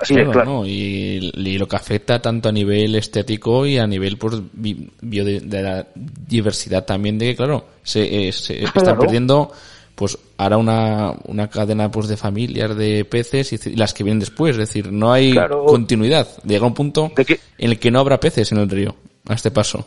Así 0.00 0.14
Claro, 0.14 0.32
claro. 0.32 0.50
¿no? 0.50 0.66
Y, 0.66 1.30
y 1.34 1.58
lo 1.58 1.68
que 1.68 1.76
afecta 1.76 2.20
tanto 2.20 2.48
a 2.48 2.52
nivel 2.52 2.94
estético 2.96 3.64
y 3.66 3.78
a 3.78 3.86
nivel 3.86 4.16
pues 4.18 4.40
bi- 4.52 4.90
bio 5.00 5.24
de, 5.24 5.38
de 5.40 5.62
la 5.62 5.86
diversidad 5.94 6.84
también 6.84 7.18
de 7.18 7.26
que 7.26 7.36
claro 7.36 7.66
se, 7.84 8.28
eh, 8.28 8.32
se 8.32 8.64
están 8.64 8.82
Claro. 8.84 8.98
perdiendo 9.00 9.52
pues 9.94 10.18
ahora 10.38 10.56
una, 10.56 11.12
una 11.26 11.48
cadena 11.48 11.88
pues 11.90 12.08
de 12.08 12.16
familias 12.16 12.74
de 12.76 13.04
peces 13.04 13.52
y, 13.52 13.76
las 13.76 13.94
que 13.94 14.02
vienen 14.02 14.18
después 14.20 14.52
es 14.52 14.56
decir 14.58 14.90
no 14.90 15.12
hay 15.12 15.32
Claro. 15.32 15.66
continuidad 15.66 16.26
llega 16.42 16.66
un 16.66 16.74
punto 16.74 17.12
en 17.58 17.70
el 17.70 17.78
que 17.78 17.90
no 17.92 18.00
habrá 18.00 18.18
peces 18.18 18.50
en 18.50 18.58
el 18.58 18.70
río 18.70 18.96
a 19.28 19.34
este 19.34 19.50
paso 19.50 19.86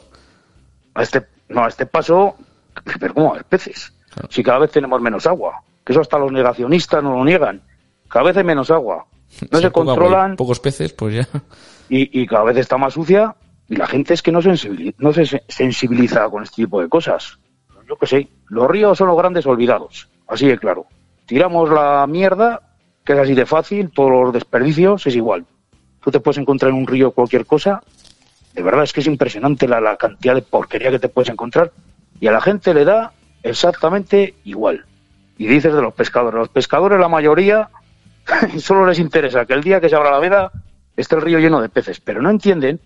a 0.93 1.03
este, 1.03 1.25
no, 1.49 1.65
a 1.65 1.67
este 1.67 1.85
paso, 1.85 2.35
pero 2.99 3.13
¿cómo 3.13 3.35
a 3.35 3.39
peces? 3.39 3.91
Claro. 4.13 4.29
Si 4.31 4.41
cada 4.43 4.59
vez 4.59 4.71
tenemos 4.71 5.01
menos 5.01 5.27
agua, 5.27 5.61
que 5.83 5.91
eso 5.91 5.99
hasta 6.01 6.17
los 6.17 6.31
negacionistas 6.31 7.03
no 7.03 7.17
lo 7.17 7.25
niegan, 7.25 7.61
cada 8.07 8.25
vez 8.25 8.37
hay 8.37 8.43
menos 8.45 8.71
agua, 8.71 9.05
no 9.51 9.59
se 9.59 9.65
agua 9.67 9.71
controlan 9.85 10.35
pocos 10.37 10.59
peces 10.61 10.93
pues 10.93 11.15
ya 11.15 11.27
y, 11.89 12.21
y 12.21 12.25
cada 12.27 12.43
vez 12.45 12.57
está 12.57 12.77
más 12.77 12.93
sucia 12.93 13.35
y 13.67 13.75
la 13.75 13.87
gente 13.87 14.13
es 14.13 14.21
que 14.21 14.31
no, 14.31 14.41
sensibili- 14.41 14.95
no 14.99 15.11
se 15.11 15.25
se- 15.25 15.43
sensibiliza 15.49 16.29
con 16.29 16.43
este 16.43 16.55
tipo 16.63 16.79
de 16.81 16.87
cosas. 16.87 17.37
Yo 17.89 17.97
qué 17.97 18.07
sé, 18.07 18.27
los 18.47 18.67
ríos 18.69 18.97
son 18.97 19.07
los 19.07 19.17
grandes 19.17 19.45
olvidados, 19.45 20.07
así 20.27 20.47
de 20.47 20.57
claro. 20.57 20.85
Tiramos 21.25 21.69
la 21.69 22.05
mierda, 22.07 22.61
que 23.03 23.13
es 23.13 23.19
así 23.19 23.33
de 23.33 23.45
fácil, 23.45 23.91
todos 23.91 24.11
los 24.11 24.33
desperdicios 24.33 25.05
es 25.07 25.15
igual. 25.15 25.45
Tú 26.01 26.09
te 26.09 26.19
puedes 26.19 26.37
encontrar 26.37 26.71
en 26.71 26.77
un 26.77 26.87
río 26.87 27.11
cualquier 27.11 27.45
cosa, 27.45 27.83
de 28.55 28.63
verdad 28.63 28.83
es 28.83 28.93
que 28.93 29.01
es 29.01 29.07
impresionante 29.07 29.67
la, 29.67 29.81
la 29.81 29.97
cantidad 29.97 30.33
de 30.33 30.41
porquería 30.41 30.89
que 30.89 30.99
te 30.99 31.09
puedes 31.09 31.29
encontrar 31.29 31.71
y 32.19 32.27
a 32.27 32.31
la 32.31 32.39
gente 32.39 32.73
le 32.73 32.85
da 32.85 33.11
exactamente 33.43 34.35
igual. 34.45 34.85
Y 35.37 35.47
dices 35.47 35.73
de 35.73 35.81
los 35.81 35.93
pescadores, 35.93 36.39
los 36.39 36.49
pescadores 36.49 36.97
la 36.99 37.09
mayoría 37.09 37.69
solo 38.57 38.85
les 38.85 38.99
interesa 38.99 39.45
que 39.45 39.53
el 39.53 39.61
día 39.61 39.81
que 39.81 39.89
se 39.89 39.95
abra 39.95 40.11
la 40.11 40.19
veda 40.19 40.51
esté 40.95 41.15
el 41.15 41.21
río 41.21 41.39
lleno 41.39 41.61
de 41.61 41.67
peces, 41.67 41.99
pero 41.99 42.21
no 42.21 42.29
entienden 42.29 42.79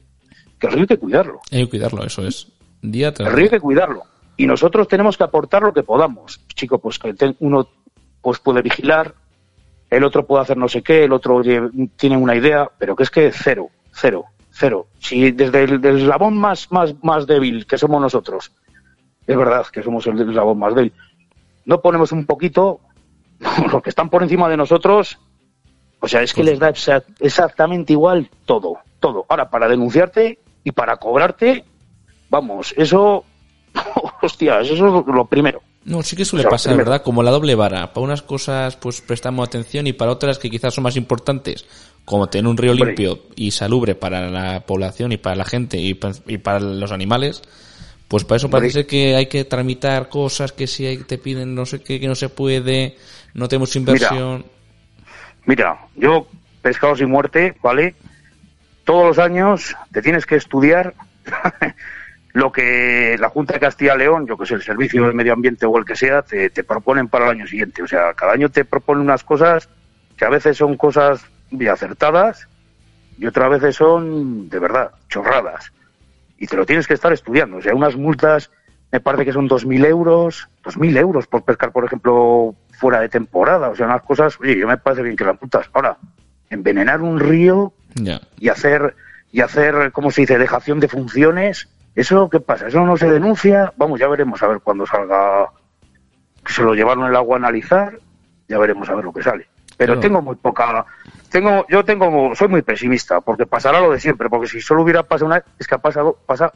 que 0.57 0.67
el 0.67 0.73
río 0.73 0.81
hay 0.81 0.88
que 0.88 0.97
cuidarlo. 0.97 1.39
hay 1.51 1.65
que 1.65 1.69
cuidarlo 1.69 2.03
eso 2.03 2.25
es 2.25 2.47
día 2.81 3.13
tras 3.13 3.29
El 3.29 3.35
río 3.35 3.45
hay 3.45 3.51
que 3.51 3.59
cuidarlo. 3.59 4.03
Y 4.38 4.47
nosotros 4.47 4.88
tenemos 4.88 5.17
que 5.17 5.23
aportar 5.23 5.61
lo 5.61 5.73
que 5.73 5.83
podamos. 5.83 6.41
Chico, 6.55 6.79
pues 6.79 6.97
que 6.97 7.13
uno 7.39 7.69
pues 8.21 8.39
puede 8.39 8.61
vigilar, 8.61 9.13
el 9.89 10.03
otro 10.03 10.25
puede 10.25 10.41
hacer 10.41 10.57
no 10.57 10.67
sé 10.67 10.81
qué, 10.81 11.03
el 11.03 11.13
otro 11.13 11.41
tiene 11.95 12.17
una 12.17 12.35
idea, 12.35 12.67
pero 12.77 12.95
que 12.95 13.03
es 13.03 13.11
que 13.11 13.31
cero, 13.31 13.69
cero, 13.91 14.25
cero. 14.51 14.88
Si 15.00 15.32
desde 15.32 15.63
el 15.63 15.82
del 15.82 15.98
eslabón 16.00 16.38
más, 16.38 16.72
más, 16.72 16.94
más 17.03 17.25
débil 17.27 17.65
que 17.65 17.77
somos 17.77 18.01
nosotros, 18.01 18.51
es 19.27 19.38
verdad 19.38 19.65
que 19.72 19.84
somos 19.84 20.06
el 20.08 20.20
eslabón 20.22 20.60
más 20.60 20.75
débil, 20.75 20.94
no 21.65 21.82
ponemos 21.82 22.12
un 22.12 22.25
poquito, 22.25 22.79
los 23.72 23.82
que 23.82 23.89
están 23.89 24.10
por 24.10 24.24
encima 24.24 24.50
de 24.50 24.58
nosotros, 24.58 25.18
o 26.00 26.08
sea, 26.08 26.22
es 26.22 26.34
que 26.34 26.44
les 26.44 26.60
da 26.60 26.70
exa- 26.70 27.03
exactamente 27.20 27.94
igual 27.94 28.29
todo, 28.46 28.77
todo. 29.00 29.25
Ahora, 29.29 29.50
para 29.50 29.68
denunciarte 29.68 30.39
y 30.63 30.72
para 30.72 30.98
cobrarte, 30.98 31.65
vamos, 32.29 32.74
eso, 32.77 33.24
hostias, 34.22 34.70
eso 34.70 35.00
es 35.00 35.06
lo 35.08 35.25
primero. 35.25 35.62
No, 35.86 36.03
sí 36.03 36.15
que 36.15 36.25
suele 36.25 36.41
O 36.41 36.44
sea, 36.44 36.51
pasar, 36.51 36.75
¿verdad? 36.75 37.01
Como 37.03 37.24
la 37.24 37.32
doble 37.32 37.56
vara. 37.56 37.94
Para 37.94 38.03
unas 38.03 38.22
cosas, 38.22 38.75
pues 38.75 39.00
prestamos 39.01 39.48
atención 39.48 39.88
y 39.88 39.94
para 39.94 40.12
otras 40.12 40.38
que 40.38 40.50
quizás 40.50 40.74
son 40.74 40.84
más 40.84 40.98
importantes, 40.98 41.65
como 42.09 42.27
tener 42.27 42.49
un 42.49 42.57
río 42.57 42.73
limpio 42.87 43.19
y 43.35 43.51
salubre 43.51 43.93
para 43.93 44.31
la 44.31 44.61
población 44.61 45.11
y 45.11 45.17
para 45.17 45.35
la 45.35 45.45
gente 45.45 45.77
y, 45.77 45.93
pa- 45.93 46.11
y 46.25 46.39
para 46.39 46.59
los 46.59 46.91
animales, 46.91 47.43
pues 48.07 48.23
para 48.23 48.37
eso 48.37 48.49
parece 48.49 48.87
que 48.87 49.15
hay 49.15 49.27
que 49.27 49.45
tramitar 49.45 50.09
cosas 50.09 50.51
que 50.51 50.65
si 50.65 50.87
hay- 50.87 50.97
te 50.97 51.19
piden 51.19 51.53
no 51.53 51.67
sé 51.67 51.83
qué, 51.83 51.99
que 51.99 52.07
no 52.07 52.15
se 52.15 52.29
puede, 52.29 52.97
no 53.35 53.47
tenemos 53.47 53.75
inversión. 53.75 54.43
Mira, 55.45 55.77
yo, 55.95 56.25
Pescados 56.63 56.99
y 56.99 57.05
Muerte, 57.05 57.53
¿vale? 57.61 57.93
Todos 58.85 59.05
los 59.05 59.19
años 59.19 59.75
te 59.93 60.01
tienes 60.01 60.25
que 60.25 60.35
estudiar 60.35 60.95
lo 62.33 62.51
que 62.51 63.17
la 63.19 63.29
Junta 63.29 63.53
de 63.53 63.59
Castilla 63.59 63.93
y 63.93 63.99
León, 63.99 64.25
yo 64.27 64.35
que 64.35 64.47
sé, 64.47 64.55
el 64.55 64.63
Servicio 64.63 65.03
del 65.03 65.13
Medio 65.13 65.33
Ambiente 65.33 65.67
o 65.67 65.77
el 65.77 65.85
que 65.85 65.95
sea, 65.95 66.23
te, 66.23 66.49
te 66.49 66.63
proponen 66.63 67.07
para 67.07 67.25
el 67.25 67.31
año 67.37 67.45
siguiente. 67.47 67.83
O 67.83 67.87
sea, 67.87 68.15
cada 68.15 68.33
año 68.33 68.49
te 68.49 68.65
proponen 68.65 69.03
unas 69.03 69.23
cosas 69.23 69.69
que 70.17 70.25
a 70.25 70.29
veces 70.29 70.57
son 70.57 70.75
cosas 70.75 71.21
bien 71.51 71.72
acertadas 71.72 72.48
y 73.18 73.25
otras 73.25 73.50
veces 73.50 73.75
son, 73.75 74.50
de 74.50 74.60
verdad, 74.60 74.91
chorradas. 75.10 75.72
Y 76.38 76.48
te 76.48 76.56
lo 76.56 76.65
tienes 76.65 76.88
que 76.88 76.94
estar 76.94 77.12
estudiando. 77.12 77.58
O 77.58 77.62
sea, 77.62 77.75
unas 77.75 77.96
multas, 77.98 78.50
me 78.91 79.01
parece 79.01 79.25
que 79.25 79.34
son 79.34 79.50
2.000 79.50 79.86
euros, 79.86 80.48
2.000 80.63 80.98
euros 80.98 81.27
por 81.27 81.44
pescar, 81.44 81.72
por 81.72 81.84
ejemplo, 81.84 82.56
fuera 82.72 83.01
de 83.01 83.10
temporada. 83.10 83.70
O 83.70 83.75
sea, 83.75 83.88
unas 83.88 84.03
cosas, 84.03 84.39
oye, 84.39 84.58
yo 84.58 84.68
me 84.68 84.77
parece 84.77 85.03
bien 85.03 85.18
que 85.18 85.25
las 85.25 85.39
multas. 85.41 85.70
Ahora, 85.74 85.98
envenenar 86.50 87.01
un 87.01 87.20
río 87.20 87.74
y 88.39 88.50
hacer, 88.50 88.96
y 89.32 89.41
hacer, 89.41 89.91
¿cómo 89.91 90.12
se 90.12 90.22
dice?, 90.22 90.38
dejación 90.38 90.79
de 90.79 90.88
funciones, 90.88 91.68
¿eso 91.96 92.29
qué 92.29 92.39
pasa? 92.39 92.68
¿Eso 92.68 92.86
no 92.86 92.96
se 92.96 93.10
denuncia? 93.10 93.74
Vamos, 93.75 94.00
ya 94.00 94.08
veremos 94.08 94.41
a 94.41 94.48
ver 94.48 94.62
cuando 94.62 94.86
salga, 94.86 95.50
se 96.46 96.63
lo 96.63 96.74
llevaron 96.74 97.06
el 97.06 97.15
agua 97.15 97.36
a 97.36 97.39
analizar, 97.39 98.00
ya 98.48 98.58
veremos 98.58 98.89
a 98.89 98.96
ver 98.96 99.03
lo 99.03 99.13
que 99.13 99.24
sale. 99.24 99.48
Pero 99.79 99.93
Claro. 99.93 100.01
tengo 100.01 100.21
muy 100.21 100.36
poca, 100.36 100.86
tengo, 101.31 101.65
yo 101.69 101.86
tengo, 101.86 102.36
soy 102.36 102.50
muy 102.50 102.62
pesimista, 102.63 103.21
porque 103.21 103.45
pasará 103.45 103.79
lo 103.79 103.91
de 103.91 104.00
siempre, 104.01 104.27
porque 104.27 104.48
si 104.48 104.59
solo 104.59 104.83
hubiera 104.83 105.03
pasado 105.03 105.27
una 105.27 105.36
vez, 105.36 105.45
es 105.57 105.67
que 105.67 105.75
ha 105.75 105.77
pasado, 105.77 106.19
pasa 106.25 106.51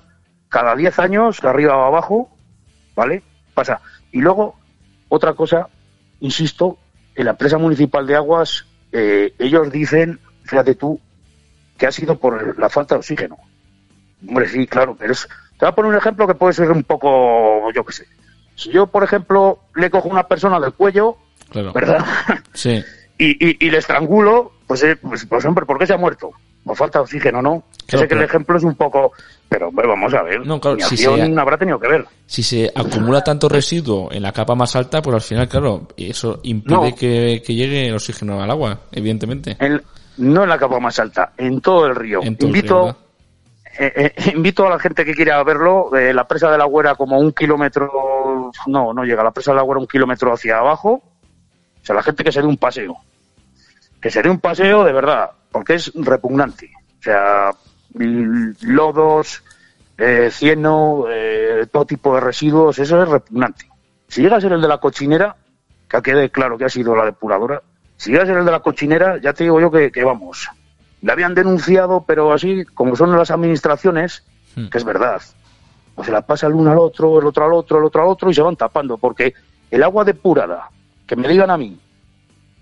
cada 0.49 0.75
10 0.75 0.99
años, 0.99 1.39
de 1.39 1.47
arriba 1.47 1.77
o 1.77 1.83
abajo, 1.85 2.29
¿vale? 2.97 3.23
Pasa. 3.53 3.79
Y 4.11 4.19
luego, 4.19 4.55
otra 5.07 5.35
cosa, 5.35 5.69
insisto, 6.19 6.77
en 7.15 7.23
la 7.23 7.31
empresa 7.31 7.57
municipal 7.57 8.05
de 8.05 8.15
aguas, 8.17 8.65
eh, 8.91 9.33
ellos 9.39 9.71
dicen, 9.71 10.19
fíjate 10.43 10.75
tú, 10.75 10.99
que 11.77 11.87
ha 11.87 11.91
sido 11.93 12.19
por 12.19 12.59
la 12.59 12.67
falta 12.69 12.95
de 12.95 12.99
oxígeno. 12.99 13.37
Hombre, 14.27 14.49
sí, 14.49 14.67
claro, 14.67 14.97
pero 14.99 15.13
es... 15.13 15.29
Te 15.57 15.65
voy 15.65 15.69
a 15.69 15.75
poner 15.75 15.91
un 15.91 15.97
ejemplo 15.97 16.27
que 16.27 16.35
puede 16.35 16.51
ser 16.51 16.69
un 16.71 16.83
poco, 16.83 17.71
yo 17.71 17.85
qué 17.85 17.93
sé. 17.93 18.05
Si 18.55 18.69
yo, 18.69 18.87
por 18.87 19.01
ejemplo, 19.05 19.59
le 19.75 19.89
cojo 19.89 20.09
a 20.09 20.11
una 20.11 20.27
persona 20.27 20.59
del 20.59 20.73
cuello, 20.73 21.15
Claro. 21.49 21.71
¿verdad? 21.71 22.03
Sí. 22.53 22.83
y, 23.31 23.37
y, 23.39 23.57
y 23.67 23.69
le 23.69 23.77
estrangulo, 23.77 24.53
pues, 24.67 24.83
eh, 24.83 24.95
pues, 24.97 25.25
pues, 25.25 25.45
hombre, 25.45 25.65
¿por 25.65 25.77
qué 25.79 25.85
se 25.87 25.93
ha 25.93 25.97
muerto? 25.97 26.31
Por 26.63 26.75
falta 26.77 26.99
de 26.99 27.03
oxígeno, 27.03 27.41
¿no? 27.41 27.63
Claro, 27.85 28.03
sé 28.03 28.07
que 28.07 28.15
el 28.15 28.23
ejemplo 28.23 28.57
es 28.57 28.63
un 28.63 28.75
poco... 28.75 29.11
Pero, 29.49 29.67
hombre, 29.67 29.85
vamos 29.85 30.13
a 30.13 30.23
ver. 30.23 30.45
No, 30.45 30.59
claro, 30.59 30.79
si 30.79 30.97
se- 30.97 31.07
habrá 31.37 31.57
tenido 31.57 31.79
que 31.79 31.87
ver. 31.87 32.05
Si 32.25 32.41
se 32.41 32.71
acumula 32.73 33.23
tanto 33.23 33.47
residuo 33.49 34.09
en 34.11 34.23
la 34.23 34.31
capa 34.31 34.55
más 34.55 34.75
alta, 34.75 35.01
pues 35.01 35.13
al 35.13 35.21
final, 35.21 35.47
claro, 35.47 35.87
eso 35.97 36.39
impide 36.43 36.75
No. 36.75 36.95
que, 36.95 37.43
que 37.45 37.53
llegue 37.53 37.87
el 37.89 37.95
oxígeno 37.95 38.41
al 38.41 38.49
agua, 38.49 38.79
evidentemente. 38.91 39.57
En- 39.59 39.81
no 40.17 40.43
en 40.43 40.49
la 40.49 40.57
capa 40.57 40.79
más 40.79 40.97
alta, 40.99 41.33
en 41.37 41.59
todo 41.61 41.85
el 41.85 41.95
río. 41.95 42.21
En 42.23 42.35
todo 42.37 42.49
el 42.49 42.55
invito, 42.55 42.75
río, 42.75 42.85
¿verdad? 42.85 42.97
eh, 43.79 44.13
eh, 44.15 44.31
invito 44.35 44.65
a 44.65 44.69
la 44.69 44.79
gente 44.79 45.03
que 45.05 45.13
quiera 45.13 45.43
verlo, 45.43 45.89
de 45.91 46.13
la 46.13 46.27
presa 46.27 46.49
de 46.51 46.57
la 46.57 46.65
Güera 46.65 46.95
como 46.95 47.19
un 47.19 47.31
kilómetro 47.33 48.51
no, 48.67 48.93
no 48.93 49.03
llega. 49.03 49.23
La 49.23 49.31
presa 49.31 49.51
del 49.51 49.59
agua 49.59 49.73
era 49.73 49.81
un 49.81 49.87
kilómetro 49.87 50.31
hacia 50.33 50.57
abajo. 50.59 51.01
O 51.81 51.85
sea, 51.85 51.95
la 51.95 52.03
gente 52.03 52.23
que 52.23 52.31
se 52.31 52.41
dé 52.41 52.47
un 52.47 52.57
paseo. 52.57 52.95
Que 54.03 54.11
se 54.11 54.21
dé 54.21 54.29
un 54.29 54.39
paseo 54.39 54.83
de 54.83 54.91
verdad, 54.91 55.31
porque 55.49 55.75
es 55.75 55.89
repugnante. 55.95 56.69
O 56.99 57.03
sea, 57.03 57.51
lodos, 57.93 59.41
eh, 59.97 60.27
cieno, 60.29 61.05
eh, 61.09 61.67
todo 61.71 61.85
tipo 61.85 62.13
de 62.13 62.19
residuos, 62.19 62.77
eso 62.79 63.01
es 63.01 63.07
repugnante. 63.07 63.69
Si 64.09 64.21
llega 64.21 64.35
a 64.35 64.41
ser 64.41 64.51
el 64.51 64.61
de 64.61 64.67
la 64.67 64.79
cochinera, 64.79 65.37
que 65.87 66.01
quede 66.01 66.29
claro 66.29 66.57
que 66.57 66.65
ha 66.65 66.69
sido 66.69 66.93
la 66.97 67.05
depuradora, 67.05 67.61
si 67.95 68.11
llega 68.11 68.23
a 68.23 68.25
ser 68.25 68.37
el 68.39 68.45
de 68.45 68.51
la 68.51 68.59
cochinera, 68.59 69.21
ya 69.21 69.31
te 69.31 69.45
digo 69.45 69.61
yo 69.61 69.71
que, 69.71 69.89
que 69.89 70.03
vamos, 70.03 70.49
le 71.01 71.09
habían 71.09 71.33
denunciado, 71.33 72.03
pero 72.05 72.33
así, 72.33 72.65
como 72.65 72.97
son 72.97 73.15
las 73.15 73.31
administraciones, 73.31 74.25
hmm. 74.57 74.67
que 74.67 74.79
es 74.79 74.83
verdad, 74.83 75.21
pues 75.95 76.07
se 76.07 76.11
la 76.11 76.23
pasa 76.23 76.47
el 76.47 76.53
uno 76.55 76.73
al 76.73 76.79
otro, 76.79 77.21
el 77.21 77.25
otro 77.25 77.45
al 77.45 77.53
otro, 77.53 77.77
el 77.77 77.85
otro 77.85 78.01
al 78.01 78.09
otro 78.09 78.29
y 78.29 78.33
se 78.33 78.41
van 78.41 78.57
tapando, 78.57 78.97
porque 78.97 79.33
el 79.71 79.81
agua 79.81 80.03
depurada, 80.03 80.69
que 81.07 81.15
me 81.15 81.29
digan 81.29 81.51
a 81.51 81.57
mí, 81.57 81.79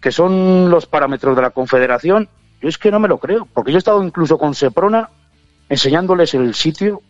que 0.01 0.11
son 0.11 0.69
los 0.69 0.87
parámetros 0.87 1.35
de 1.35 1.41
la 1.43 1.51
Confederación, 1.51 2.27
yo 2.61 2.67
es 2.67 2.77
que 2.77 2.91
no 2.91 2.99
me 2.99 3.07
lo 3.07 3.19
creo, 3.19 3.47
porque 3.53 3.71
yo 3.71 3.77
he 3.77 3.79
estado 3.79 4.03
incluso 4.03 4.37
con 4.37 4.55
Seprona 4.55 5.09
enseñándoles 5.69 6.33
el 6.33 6.53
sitio 6.53 7.01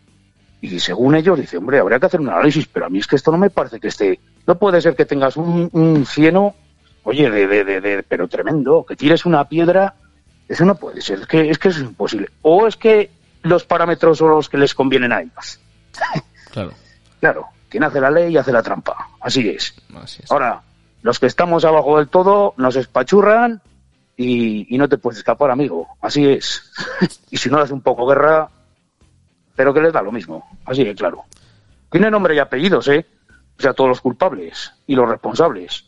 y 0.62 0.79
según 0.79 1.15
ellos 1.15 1.39
dice, 1.39 1.57
hombre, 1.57 1.79
habría 1.79 2.00
que 2.00 2.05
hacer 2.05 2.19
un 2.19 2.29
análisis, 2.29 2.67
pero 2.67 2.86
a 2.86 2.89
mí 2.89 3.00
es 3.00 3.07
que 3.07 3.15
esto 3.15 3.31
no 3.31 3.38
me 3.38 3.50
parece 3.50 3.79
que 3.79 3.88
esté, 3.88 4.19
no 4.45 4.55
puede 4.60 4.79
ser 4.79 4.95
que 4.95 5.05
tengas 5.05 5.36
un, 5.36 5.69
un 5.71 6.05
cieno, 6.05 6.53
oye, 7.03 7.31
de, 7.31 7.48
de, 7.48 7.81
de, 7.81 8.03
pero 8.03 8.27
tremendo, 8.27 8.86
que 8.88 8.95
tires 8.95 9.25
una 9.25 9.45
piedra, 9.45 9.95
eso 10.48 10.65
no 10.65 10.75
puede 10.75 11.01
ser, 11.01 11.21
es 11.21 11.27
que, 11.27 11.50
es 11.50 11.57
que 11.57 11.69
es 11.69 11.79
imposible. 11.79 12.29
O 12.43 12.67
es 12.67 12.77
que 12.77 13.10
los 13.41 13.63
parámetros 13.63 14.19
son 14.19 14.29
los 14.29 14.50
que 14.50 14.57
les 14.57 14.75
convienen 14.75 15.12
a 15.12 15.21
ellos. 15.21 15.60
Claro. 16.51 16.74
claro, 17.21 17.45
quien 17.69 17.86
hace 17.86 18.01
la 18.01 18.12
ley 18.12 18.36
hace 18.36 18.51
la 18.51 18.62
trampa, 18.62 19.07
así 19.21 19.48
es. 19.48 19.74
Ahora, 20.29 20.62
los 21.01 21.20
que 21.20 21.25
estamos 21.25 21.65
abajo 21.65 21.98
del 21.98 22.08
todo 22.08 22.53
nos 22.58 22.75
espachurran 22.75 23.62
y, 24.17 24.77
no 24.77 24.88
te 24.88 24.98
puedes 24.98 25.20
escapar, 25.20 25.50
amigo, 25.51 25.88
así 26.01 26.27
es. 26.27 26.72
y 27.31 27.38
si 27.38 27.50
no 27.50 27.58
das 27.58 27.72
un 27.72 27.81
poco 27.81 28.05
guerra, 28.05 28.50
pero 29.55 29.74
que 29.74 29.81
les 29.81 29.93
da 29.93 30.01
lo 30.01 30.12
mismo, 30.12 30.48
así 30.65 30.84
que 30.84 30.96
claro. 30.96 31.24
Tiene 31.89 32.12
nombre 32.12 32.36
y 32.36 32.39
apellidos, 32.39 32.88
¿eh? 32.88 33.05
O 33.58 33.62
sea, 33.62 33.74
todos 33.74 33.89
los 33.89 34.01
culpables 34.01 34.74
y 34.88 34.96
los 34.96 35.10
responsables. 35.10 35.86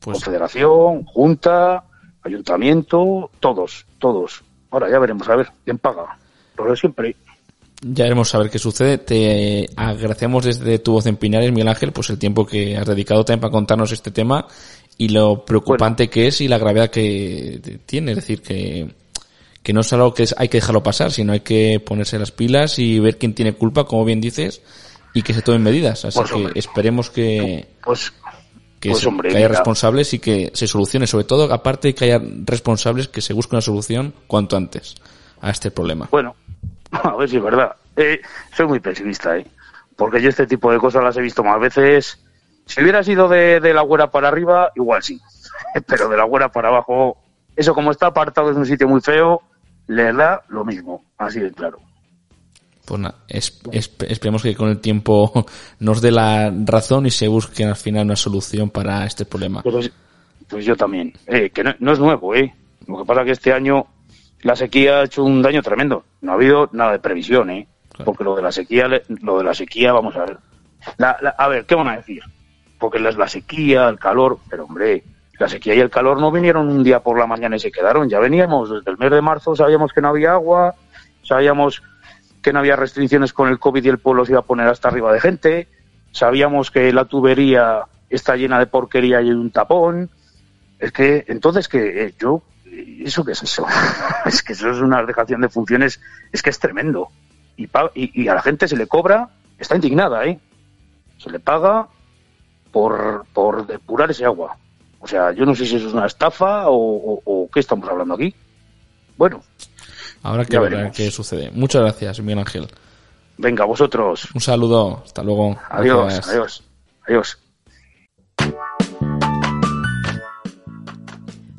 Pues... 0.00 0.18
Confederación, 0.18 1.04
Junta, 1.04 1.84
Ayuntamiento, 2.24 3.30
todos, 3.40 3.84
todos. 3.98 4.44
Ahora 4.70 4.88
ya 4.88 4.98
veremos, 4.98 5.28
a 5.28 5.36
ver, 5.36 5.50
quién 5.64 5.78
paga. 5.78 6.16
Pero 6.56 6.76
siempre. 6.76 7.16
Ya 7.84 8.04
veremos 8.04 8.32
a 8.34 8.38
ver 8.38 8.50
qué 8.50 8.58
sucede. 8.60 8.98
Te 8.98 9.68
agradecemos 9.74 10.44
desde 10.44 10.78
tu 10.78 10.92
voz 10.92 11.06
en 11.06 11.16
Pinares, 11.16 11.50
Miguel 11.50 11.68
Ángel, 11.68 11.92
pues 11.92 12.10
el 12.10 12.18
tiempo 12.18 12.46
que 12.46 12.76
has 12.76 12.86
dedicado 12.86 13.24
también 13.24 13.40
para 13.40 13.50
contarnos 13.50 13.90
este 13.90 14.12
tema 14.12 14.46
y 14.98 15.08
lo 15.08 15.44
preocupante 15.44 16.08
que 16.08 16.28
es 16.28 16.40
y 16.40 16.48
la 16.48 16.58
gravedad 16.58 16.90
que 16.90 17.80
tiene. 17.84 18.12
Es 18.12 18.16
decir, 18.18 18.40
que, 18.40 18.94
que 19.64 19.72
no 19.72 19.80
es 19.80 19.92
algo 19.92 20.14
que 20.14 20.28
hay 20.36 20.48
que 20.48 20.58
dejarlo 20.58 20.84
pasar, 20.84 21.10
sino 21.10 21.32
hay 21.32 21.40
que 21.40 21.80
ponerse 21.80 22.20
las 22.20 22.30
pilas 22.30 22.78
y 22.78 23.00
ver 23.00 23.18
quién 23.18 23.34
tiene 23.34 23.54
culpa, 23.54 23.84
como 23.84 24.04
bien 24.04 24.20
dices, 24.20 24.62
y 25.12 25.22
que 25.22 25.34
se 25.34 25.42
tomen 25.42 25.64
medidas. 25.64 26.04
Así 26.04 26.20
pues, 26.20 26.30
que 26.30 26.58
esperemos 26.58 27.10
que, 27.10 27.66
pues, 27.84 28.12
que, 28.78 28.90
pues, 28.90 29.34
haya 29.34 29.48
responsables 29.48 30.14
y 30.14 30.20
que 30.20 30.52
se 30.54 30.68
solucione. 30.68 31.08
Sobre 31.08 31.24
todo, 31.24 31.52
aparte 31.52 31.96
que 31.96 32.04
haya 32.04 32.22
responsables, 32.44 33.08
que 33.08 33.20
se 33.20 33.32
busque 33.32 33.56
una 33.56 33.62
solución 33.62 34.14
cuanto 34.28 34.56
antes 34.56 34.94
a 35.40 35.50
este 35.50 35.72
problema. 35.72 36.08
Bueno, 36.10 36.36
A 37.02 37.16
ver 37.16 37.28
si 37.28 37.36
es 37.38 37.42
verdad. 37.42 37.74
Eh, 37.96 38.20
soy 38.54 38.66
muy 38.66 38.80
pesimista, 38.80 39.36
¿eh? 39.36 39.46
Porque 39.96 40.20
yo 40.20 40.28
este 40.28 40.46
tipo 40.46 40.70
de 40.70 40.78
cosas 40.78 41.02
las 41.02 41.16
he 41.16 41.22
visto 41.22 41.42
más 41.42 41.58
veces. 41.60 42.22
Si 42.66 42.82
hubiera 42.82 43.02
sido 43.02 43.28
de, 43.28 43.60
la 43.74 43.82
güera 43.82 44.10
para 44.10 44.28
arriba, 44.28 44.70
igual 44.74 45.02
sí. 45.02 45.20
Pero 45.86 46.08
de 46.08 46.16
la 46.16 46.24
güera 46.24 46.50
para 46.50 46.68
abajo, 46.68 47.16
eso 47.56 47.74
como 47.74 47.90
está 47.90 48.06
apartado 48.06 48.50
es 48.50 48.56
un 48.56 48.66
sitio 48.66 48.88
muy 48.88 49.00
feo, 49.00 49.42
le 49.86 50.12
da 50.12 50.42
lo 50.48 50.64
mismo. 50.64 51.04
Así 51.18 51.40
de 51.40 51.50
claro. 51.50 51.78
Pues 52.84 53.00
nada, 53.00 53.14
esperemos 53.28 54.42
que 54.42 54.56
con 54.56 54.68
el 54.68 54.80
tiempo 54.80 55.46
nos 55.78 56.02
dé 56.02 56.10
la 56.10 56.52
razón 56.64 57.06
y 57.06 57.10
se 57.10 57.28
busque 57.28 57.64
al 57.64 57.76
final 57.76 58.06
una 58.06 58.16
solución 58.16 58.70
para 58.70 59.06
este 59.06 59.24
problema. 59.24 59.62
Pues, 59.62 59.90
pues 60.48 60.64
yo 60.64 60.76
también. 60.76 61.12
Eh, 61.26 61.50
que 61.50 61.62
no, 61.62 61.72
no, 61.78 61.92
es 61.92 61.98
nuevo, 61.98 62.34
¿eh? 62.34 62.52
Lo 62.86 62.98
que 62.98 63.04
pasa 63.04 63.20
es 63.20 63.26
que 63.26 63.32
este 63.32 63.52
año 63.52 63.86
la 64.42 64.56
sequía 64.56 65.00
ha 65.00 65.04
hecho 65.04 65.24
un 65.24 65.42
daño 65.42 65.62
tremendo. 65.62 66.04
No 66.20 66.32
ha 66.32 66.34
habido 66.34 66.68
nada 66.72 66.92
de 66.92 66.98
previsión, 66.98 67.50
¿eh? 67.50 67.68
Porque 68.04 68.24
lo 68.24 68.34
de 68.34 68.42
la 68.42 68.52
sequía, 68.52 68.88
lo 69.22 69.38
de 69.38 69.44
la 69.44 69.54
sequía, 69.54 69.92
vamos 69.92 70.16
a 70.16 70.24
ver. 70.24 70.38
a 71.38 71.48
ver, 71.48 71.64
¿qué 71.64 71.74
van 71.74 71.88
a 71.88 71.96
decir? 71.96 72.22
Porque 72.78 72.98
la, 72.98 73.12
la 73.12 73.28
sequía, 73.28 73.88
el 73.88 73.98
calor, 73.98 74.38
pero 74.50 74.64
hombre, 74.64 75.04
la 75.38 75.48
sequía 75.48 75.74
y 75.74 75.80
el 75.80 75.90
calor 75.90 76.20
no 76.20 76.30
vinieron 76.30 76.68
un 76.68 76.82
día 76.82 77.00
por 77.00 77.18
la 77.18 77.26
mañana 77.26 77.56
y 77.56 77.60
se 77.60 77.70
quedaron. 77.70 78.08
Ya 78.08 78.18
veníamos 78.18 78.70
desde 78.70 78.90
el 78.90 78.98
mes 78.98 79.10
de 79.10 79.20
marzo, 79.20 79.54
sabíamos 79.54 79.92
que 79.92 80.00
no 80.00 80.08
había 80.08 80.32
agua, 80.32 80.74
sabíamos 81.22 81.82
que 82.42 82.52
no 82.52 82.58
había 82.58 82.76
restricciones 82.76 83.32
con 83.32 83.48
el 83.48 83.58
COVID 83.58 83.84
y 83.84 83.88
el 83.88 83.98
pueblo 83.98 84.24
se 84.24 84.32
iba 84.32 84.40
a 84.40 84.44
poner 84.44 84.66
hasta 84.66 84.88
arriba 84.88 85.12
de 85.12 85.20
gente, 85.20 85.68
sabíamos 86.10 86.70
que 86.70 86.92
la 86.92 87.04
tubería 87.04 87.84
está 88.10 88.36
llena 88.36 88.58
de 88.58 88.66
porquería 88.66 89.20
y 89.20 89.28
hay 89.28 89.30
un 89.30 89.50
tapón. 89.50 90.10
Es 90.78 90.90
que, 90.90 91.24
entonces, 91.28 91.68
que 91.68 92.06
eh, 92.06 92.14
yo 92.18 92.42
¿eso 92.72 93.24
qué 93.24 93.32
es 93.32 93.42
eso? 93.42 93.66
es 94.26 94.42
que 94.42 94.52
eso 94.54 94.70
es 94.70 94.78
una 94.78 95.02
dejación 95.02 95.40
de 95.40 95.48
funciones, 95.48 96.00
es 96.32 96.42
que 96.42 96.50
es 96.50 96.58
tremendo. 96.58 97.08
Y, 97.56 97.68
y, 97.94 98.28
a 98.28 98.34
la 98.34 98.42
gente 98.42 98.66
se 98.66 98.76
le 98.76 98.86
cobra, 98.86 99.28
está 99.58 99.74
indignada, 99.74 100.24
¿eh? 100.24 100.40
Se 101.18 101.30
le 101.30 101.38
paga 101.38 101.86
por, 102.72 103.26
por 103.32 103.66
depurar 103.66 104.10
ese 104.10 104.24
agua. 104.24 104.56
O 105.00 105.06
sea, 105.06 105.32
yo 105.32 105.44
no 105.44 105.54
sé 105.54 105.66
si 105.66 105.76
eso 105.76 105.88
es 105.88 105.92
una 105.92 106.06
estafa 106.06 106.64
o, 106.66 107.48
qué 107.52 107.60
estamos 107.60 107.88
hablando 107.88 108.14
aquí. 108.14 108.34
Bueno. 109.16 109.42
Habrá 110.22 110.44
que 110.44 110.58
ver 110.58 110.90
qué 110.92 111.10
sucede. 111.10 111.50
Muchas 111.50 111.82
gracias, 111.82 112.20
Miguel 112.20 112.38
Ángel. 112.38 112.68
Venga, 113.36 113.64
vosotros. 113.64 114.28
Un 114.34 114.40
saludo. 114.40 115.02
Hasta 115.04 115.22
luego. 115.22 115.58
Adiós, 115.68 116.28
adiós. 116.28 116.64
Adiós. 117.06 117.38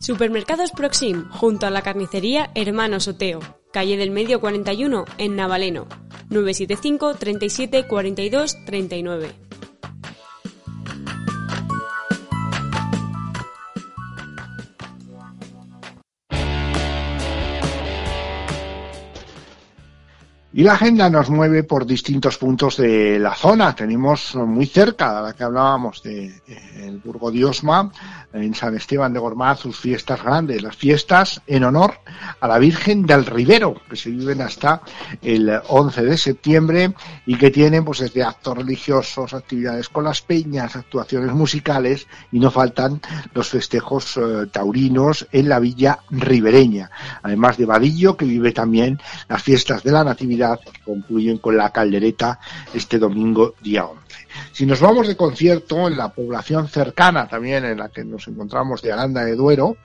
Supermercados 0.03 0.71
Proxim, 0.71 1.29
junto 1.29 1.65
a 1.65 1.69
la 1.69 1.81
carnicería 1.81 2.51
Hermanos 2.55 3.07
Oteo, 3.07 3.39
calle 3.71 3.95
del 3.95 4.11
Medio 4.11 4.41
41, 4.41 5.05
en 5.17 5.37
Navaleno, 5.37 5.87
975 6.29 7.13
37 7.13 7.87
42 7.87 8.65
39. 8.65 9.52
Y 20.55 20.61
la 20.61 20.73
agenda 20.73 21.09
nos 21.09 21.31
mueve 21.31 21.63
por 21.63 21.83
distintos 21.83 22.37
puntos 22.37 22.77
de 22.77 23.17
la 23.17 23.33
zona. 23.33 23.73
Tenemos 23.73 24.35
muy 24.35 24.67
cerca, 24.67 25.17
a 25.17 25.21
la 25.23 25.33
que 25.33 25.43
hablábamos 25.43 26.03
de, 26.03 26.31
el 26.77 26.99
Burgo 26.99 27.31
de 27.31 27.43
Osma, 27.43 27.91
en 28.31 28.53
San 28.53 28.75
Esteban 28.75 29.11
de 29.13 29.19
Gormaz, 29.19 29.61
sus 29.61 29.79
fiestas 29.79 30.23
grandes, 30.23 30.61
las 30.61 30.75
fiestas 30.75 31.41
en 31.47 31.63
honor 31.63 31.95
a 32.39 32.47
la 32.47 32.59
Virgen 32.59 33.03
del 33.07 33.25
Rivero, 33.25 33.73
que 33.89 33.95
se 33.95 34.11
viven 34.11 34.41
hasta 34.41 34.83
el 35.23 35.59
11 35.67 36.03
de 36.03 36.17
septiembre 36.17 36.93
y 37.25 37.35
que 37.35 37.49
tienen 37.49 37.83
pues 37.83 37.99
desde 37.99 38.23
actos 38.23 38.55
religiosos, 38.55 39.33
actividades 39.33 39.89
con 39.89 40.03
las 40.03 40.21
peñas, 40.21 40.75
actuaciones 40.75 41.31
musicales 41.31 42.05
y 42.31 42.39
no 42.39 42.51
faltan 42.51 43.01
los 43.33 43.49
festejos 43.49 44.17
eh, 44.17 44.45
taurinos 44.51 45.27
en 45.31 45.49
la 45.49 45.57
villa 45.57 45.97
ribereña. 46.11 46.91
Además 47.23 47.57
de 47.57 47.65
Vadillo, 47.65 48.15
que 48.15 48.25
vive 48.25 48.51
también 48.51 48.99
las 49.27 49.41
fiestas 49.41 49.81
de 49.81 49.91
la 49.91 50.03
Natividad 50.03 50.42
concluyen 50.83 51.37
con 51.37 51.57
la 51.57 51.71
caldereta 51.71 52.39
este 52.73 52.97
domingo 52.99 53.55
día 53.61 53.85
11. 53.85 54.22
Si 54.51 54.65
nos 54.65 54.79
vamos 54.81 55.07
de 55.07 55.15
concierto 55.15 55.87
en 55.87 55.97
la 55.97 56.09
población 56.09 56.67
cercana 56.67 57.27
también 57.27 57.65
en 57.65 57.77
la 57.77 57.89
que 57.89 58.03
nos 58.03 58.27
encontramos 58.27 58.81
de 58.81 58.91
Aranda 58.91 59.25
de 59.25 59.35
Duero, 59.35 59.77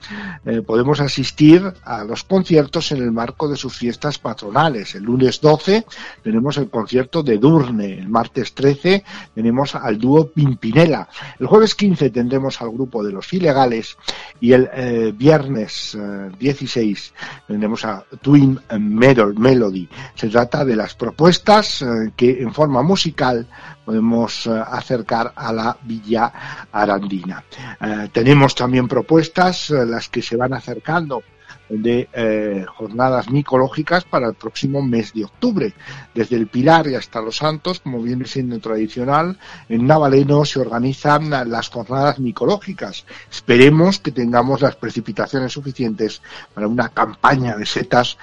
eh, 0.45 0.61
podemos 0.61 0.99
asistir 0.99 1.73
a 1.83 2.03
los 2.03 2.23
conciertos 2.23 2.91
en 2.91 3.03
el 3.03 3.11
marco 3.11 3.47
de 3.47 3.55
sus 3.55 3.77
fiestas 3.77 4.19
patronales. 4.19 4.95
El 4.95 5.03
lunes 5.03 5.41
12 5.41 5.85
tenemos 6.23 6.57
el 6.57 6.69
concierto 6.69 7.23
de 7.23 7.37
Durne, 7.37 7.99
el 7.99 8.09
martes 8.09 8.53
13 8.53 9.03
tenemos 9.33 9.75
al 9.75 9.97
dúo 9.97 10.29
Pimpinela, 10.29 11.09
el 11.39 11.47
jueves 11.47 11.75
15 11.75 12.09
tendremos 12.09 12.61
al 12.61 12.71
grupo 12.71 13.03
de 13.03 13.11
los 13.11 13.31
ilegales 13.33 13.97
y 14.39 14.53
el 14.53 14.69
eh, 14.73 15.13
viernes 15.15 15.97
16 16.37 17.07
eh, 17.07 17.21
tendremos 17.47 17.85
a 17.85 18.03
Twin 18.21 18.59
Melody. 18.79 19.89
Se 20.15 20.29
trata 20.29 20.65
de 20.65 20.75
las 20.75 20.95
propuestas 20.95 21.85
que 22.15 22.41
en 22.41 22.53
forma 22.53 22.81
musical 22.83 23.47
podemos 23.89 24.45
eh, 24.45 24.51
acercar 24.51 25.33
a 25.35 25.51
la 25.51 25.75
Villa 25.81 26.31
Arandina. 26.71 27.43
Eh, 27.81 28.09
tenemos 28.13 28.53
también 28.53 28.87
propuestas, 28.87 29.71
eh, 29.71 29.83
las 29.83 30.09
que 30.09 30.21
se 30.21 30.35
van 30.35 30.53
acercando 30.53 31.23
de 31.67 32.65
jornadas 32.77 33.29
micológicas 33.29 34.03
para 34.03 34.27
el 34.27 34.33
próximo 34.33 34.81
mes 34.81 35.13
de 35.13 35.25
octubre. 35.25 35.73
Desde 36.15 36.35
el 36.35 36.47
Pilar 36.47 36.87
y 36.87 36.95
hasta 36.95 37.21
Los 37.21 37.37
Santos, 37.37 37.79
como 37.79 38.01
viene 38.01 38.25
siendo 38.25 38.59
tradicional, 38.59 39.37
en 39.67 39.85
Navaleno 39.85 40.45
se 40.45 40.59
organizan 40.59 41.29
las 41.29 41.69
jornadas 41.69 42.17
micológicas. 42.17 43.05
Esperemos 43.29 43.99
que 43.99 44.11
tengamos 44.11 44.61
las 44.61 44.77
precipitaciones 44.77 45.53
suficientes 45.53 46.23
para 46.55 46.67
una 46.67 46.89
campaña 46.89 47.55
de 47.55 47.67
setas 47.67 48.17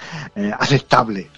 aceptable. 0.58 1.30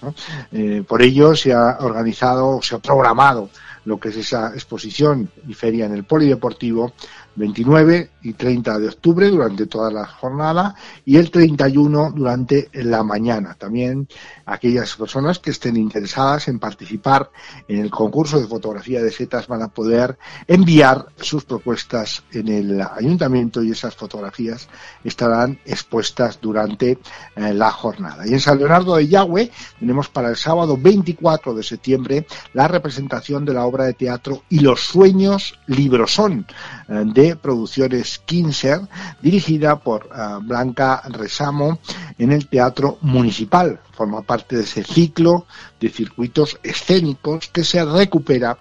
Por 0.87 1.03
ello 1.03 1.35
se 1.35 1.53
ha 1.53 1.77
organizado, 1.79 2.59
se 2.63 2.73
ha 2.73 2.79
programado 2.79 3.51
lo 3.85 3.99
que 3.99 4.09
es 4.09 4.17
esa 4.17 4.53
exposición 4.53 5.29
y 5.47 5.53
feria 5.53 5.85
en 5.85 5.93
el 5.93 6.03
Polideportivo 6.03 6.93
29 7.39 8.09
y 8.21 8.33
30 8.33 8.79
de 8.79 8.89
octubre 8.89 9.29
durante 9.29 9.65
toda 9.65 9.89
la 9.89 10.05
jornada 10.05 10.75
y 11.05 11.15
el 11.15 11.31
31 11.31 12.11
durante 12.11 12.69
la 12.73 13.01
mañana. 13.01 13.55
También 13.57 14.09
aquellas 14.45 14.95
personas 14.97 15.39
que 15.39 15.51
estén 15.51 15.77
interesadas 15.77 16.49
en 16.49 16.59
participar 16.59 17.31
en 17.67 17.79
el 17.79 17.89
concurso 17.89 18.41
de 18.41 18.47
fotografía 18.47 19.01
de 19.01 19.11
setas 19.11 19.47
van 19.47 19.61
a 19.61 19.69
poder 19.69 20.17
enviar 20.47 21.07
sus 21.15 21.45
propuestas 21.45 22.23
en 22.33 22.49
el 22.49 22.81
ayuntamiento 22.81 23.63
y 23.63 23.71
esas 23.71 23.95
fotografías 23.95 24.67
estarán 25.05 25.59
expuestas 25.65 26.39
durante 26.41 26.99
eh, 27.35 27.53
la 27.53 27.71
jornada. 27.71 28.27
Y 28.27 28.33
en 28.33 28.41
San 28.41 28.57
Leonardo 28.57 28.97
de 28.97 29.07
Yagüe 29.07 29.49
tenemos 29.79 30.09
para 30.09 30.29
el 30.29 30.35
sábado 30.35 30.77
24 30.77 31.53
de 31.53 31.63
septiembre 31.63 32.27
la 32.51 32.67
representación 32.67 33.45
de 33.45 33.53
la 33.53 33.65
obra 33.65 33.85
de 33.85 33.93
teatro 33.93 34.43
Y 34.49 34.59
los 34.59 34.81
sueños 34.81 35.57
librosón 35.67 36.45
eh, 36.89 37.03
de 37.05 37.28
producciones 37.35 38.19
Kinser 38.25 38.81
dirigida 39.21 39.79
por 39.79 40.05
eh, 40.05 40.37
Blanca 40.41 41.01
Resamo 41.09 41.79
en 42.17 42.31
el 42.31 42.47
Teatro 42.47 42.97
Municipal. 43.01 43.79
Forma 43.91 44.21
parte 44.21 44.55
de 44.55 44.63
ese 44.63 44.83
ciclo 44.83 45.45
de 45.79 45.89
circuitos 45.89 46.57
escénicos 46.63 47.47
que 47.47 47.63
se 47.63 47.83
recupera 47.83 48.57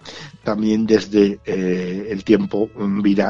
también 0.48 0.86
desde 0.86 1.40
eh, 1.44 2.08
el 2.08 2.24
tiempo 2.24 2.70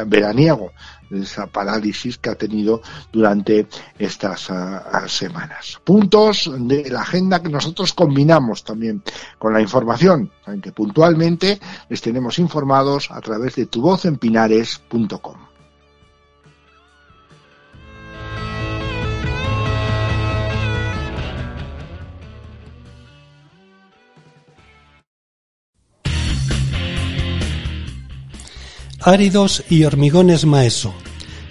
veraniego, 0.06 0.70
esa 1.10 1.48
parálisis 1.48 2.16
que 2.16 2.30
ha 2.30 2.36
tenido 2.36 2.80
durante 3.10 3.66
estas 3.98 4.48
ah, 4.52 5.04
semanas. 5.08 5.80
Puntos 5.82 6.48
de 6.56 6.88
la 6.88 7.00
agenda 7.00 7.42
que 7.42 7.48
nosotros 7.48 7.92
combinamos 7.92 8.62
también 8.62 9.02
con 9.36 9.52
la 9.52 9.60
información, 9.60 10.30
en 10.46 10.60
que 10.60 10.70
puntualmente 10.70 11.58
les 11.88 12.00
tenemos 12.00 12.38
informados 12.38 13.10
a 13.10 13.20
través 13.20 13.56
de 13.56 13.66
tuvozempinares.com. 13.66 15.47
áridos 29.08 29.64
y 29.70 29.84
hormigones 29.84 30.44
maeso, 30.44 30.92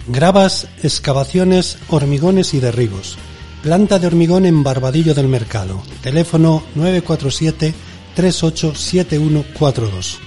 gravas, 0.08 0.67
excavaciones, 0.84 1.80
hormigones 1.89 2.54
y 2.54 2.60
derribos. 2.60 3.17
Planta 3.63 3.98
de 4.00 4.08
hormigón 4.08 4.46
en 4.46 4.63
Barbadillo 4.63 5.13
del 5.13 5.28
Mercado. 5.28 5.84
Teléfono 6.02 6.63
947 6.76 7.74
387142. 8.15 10.26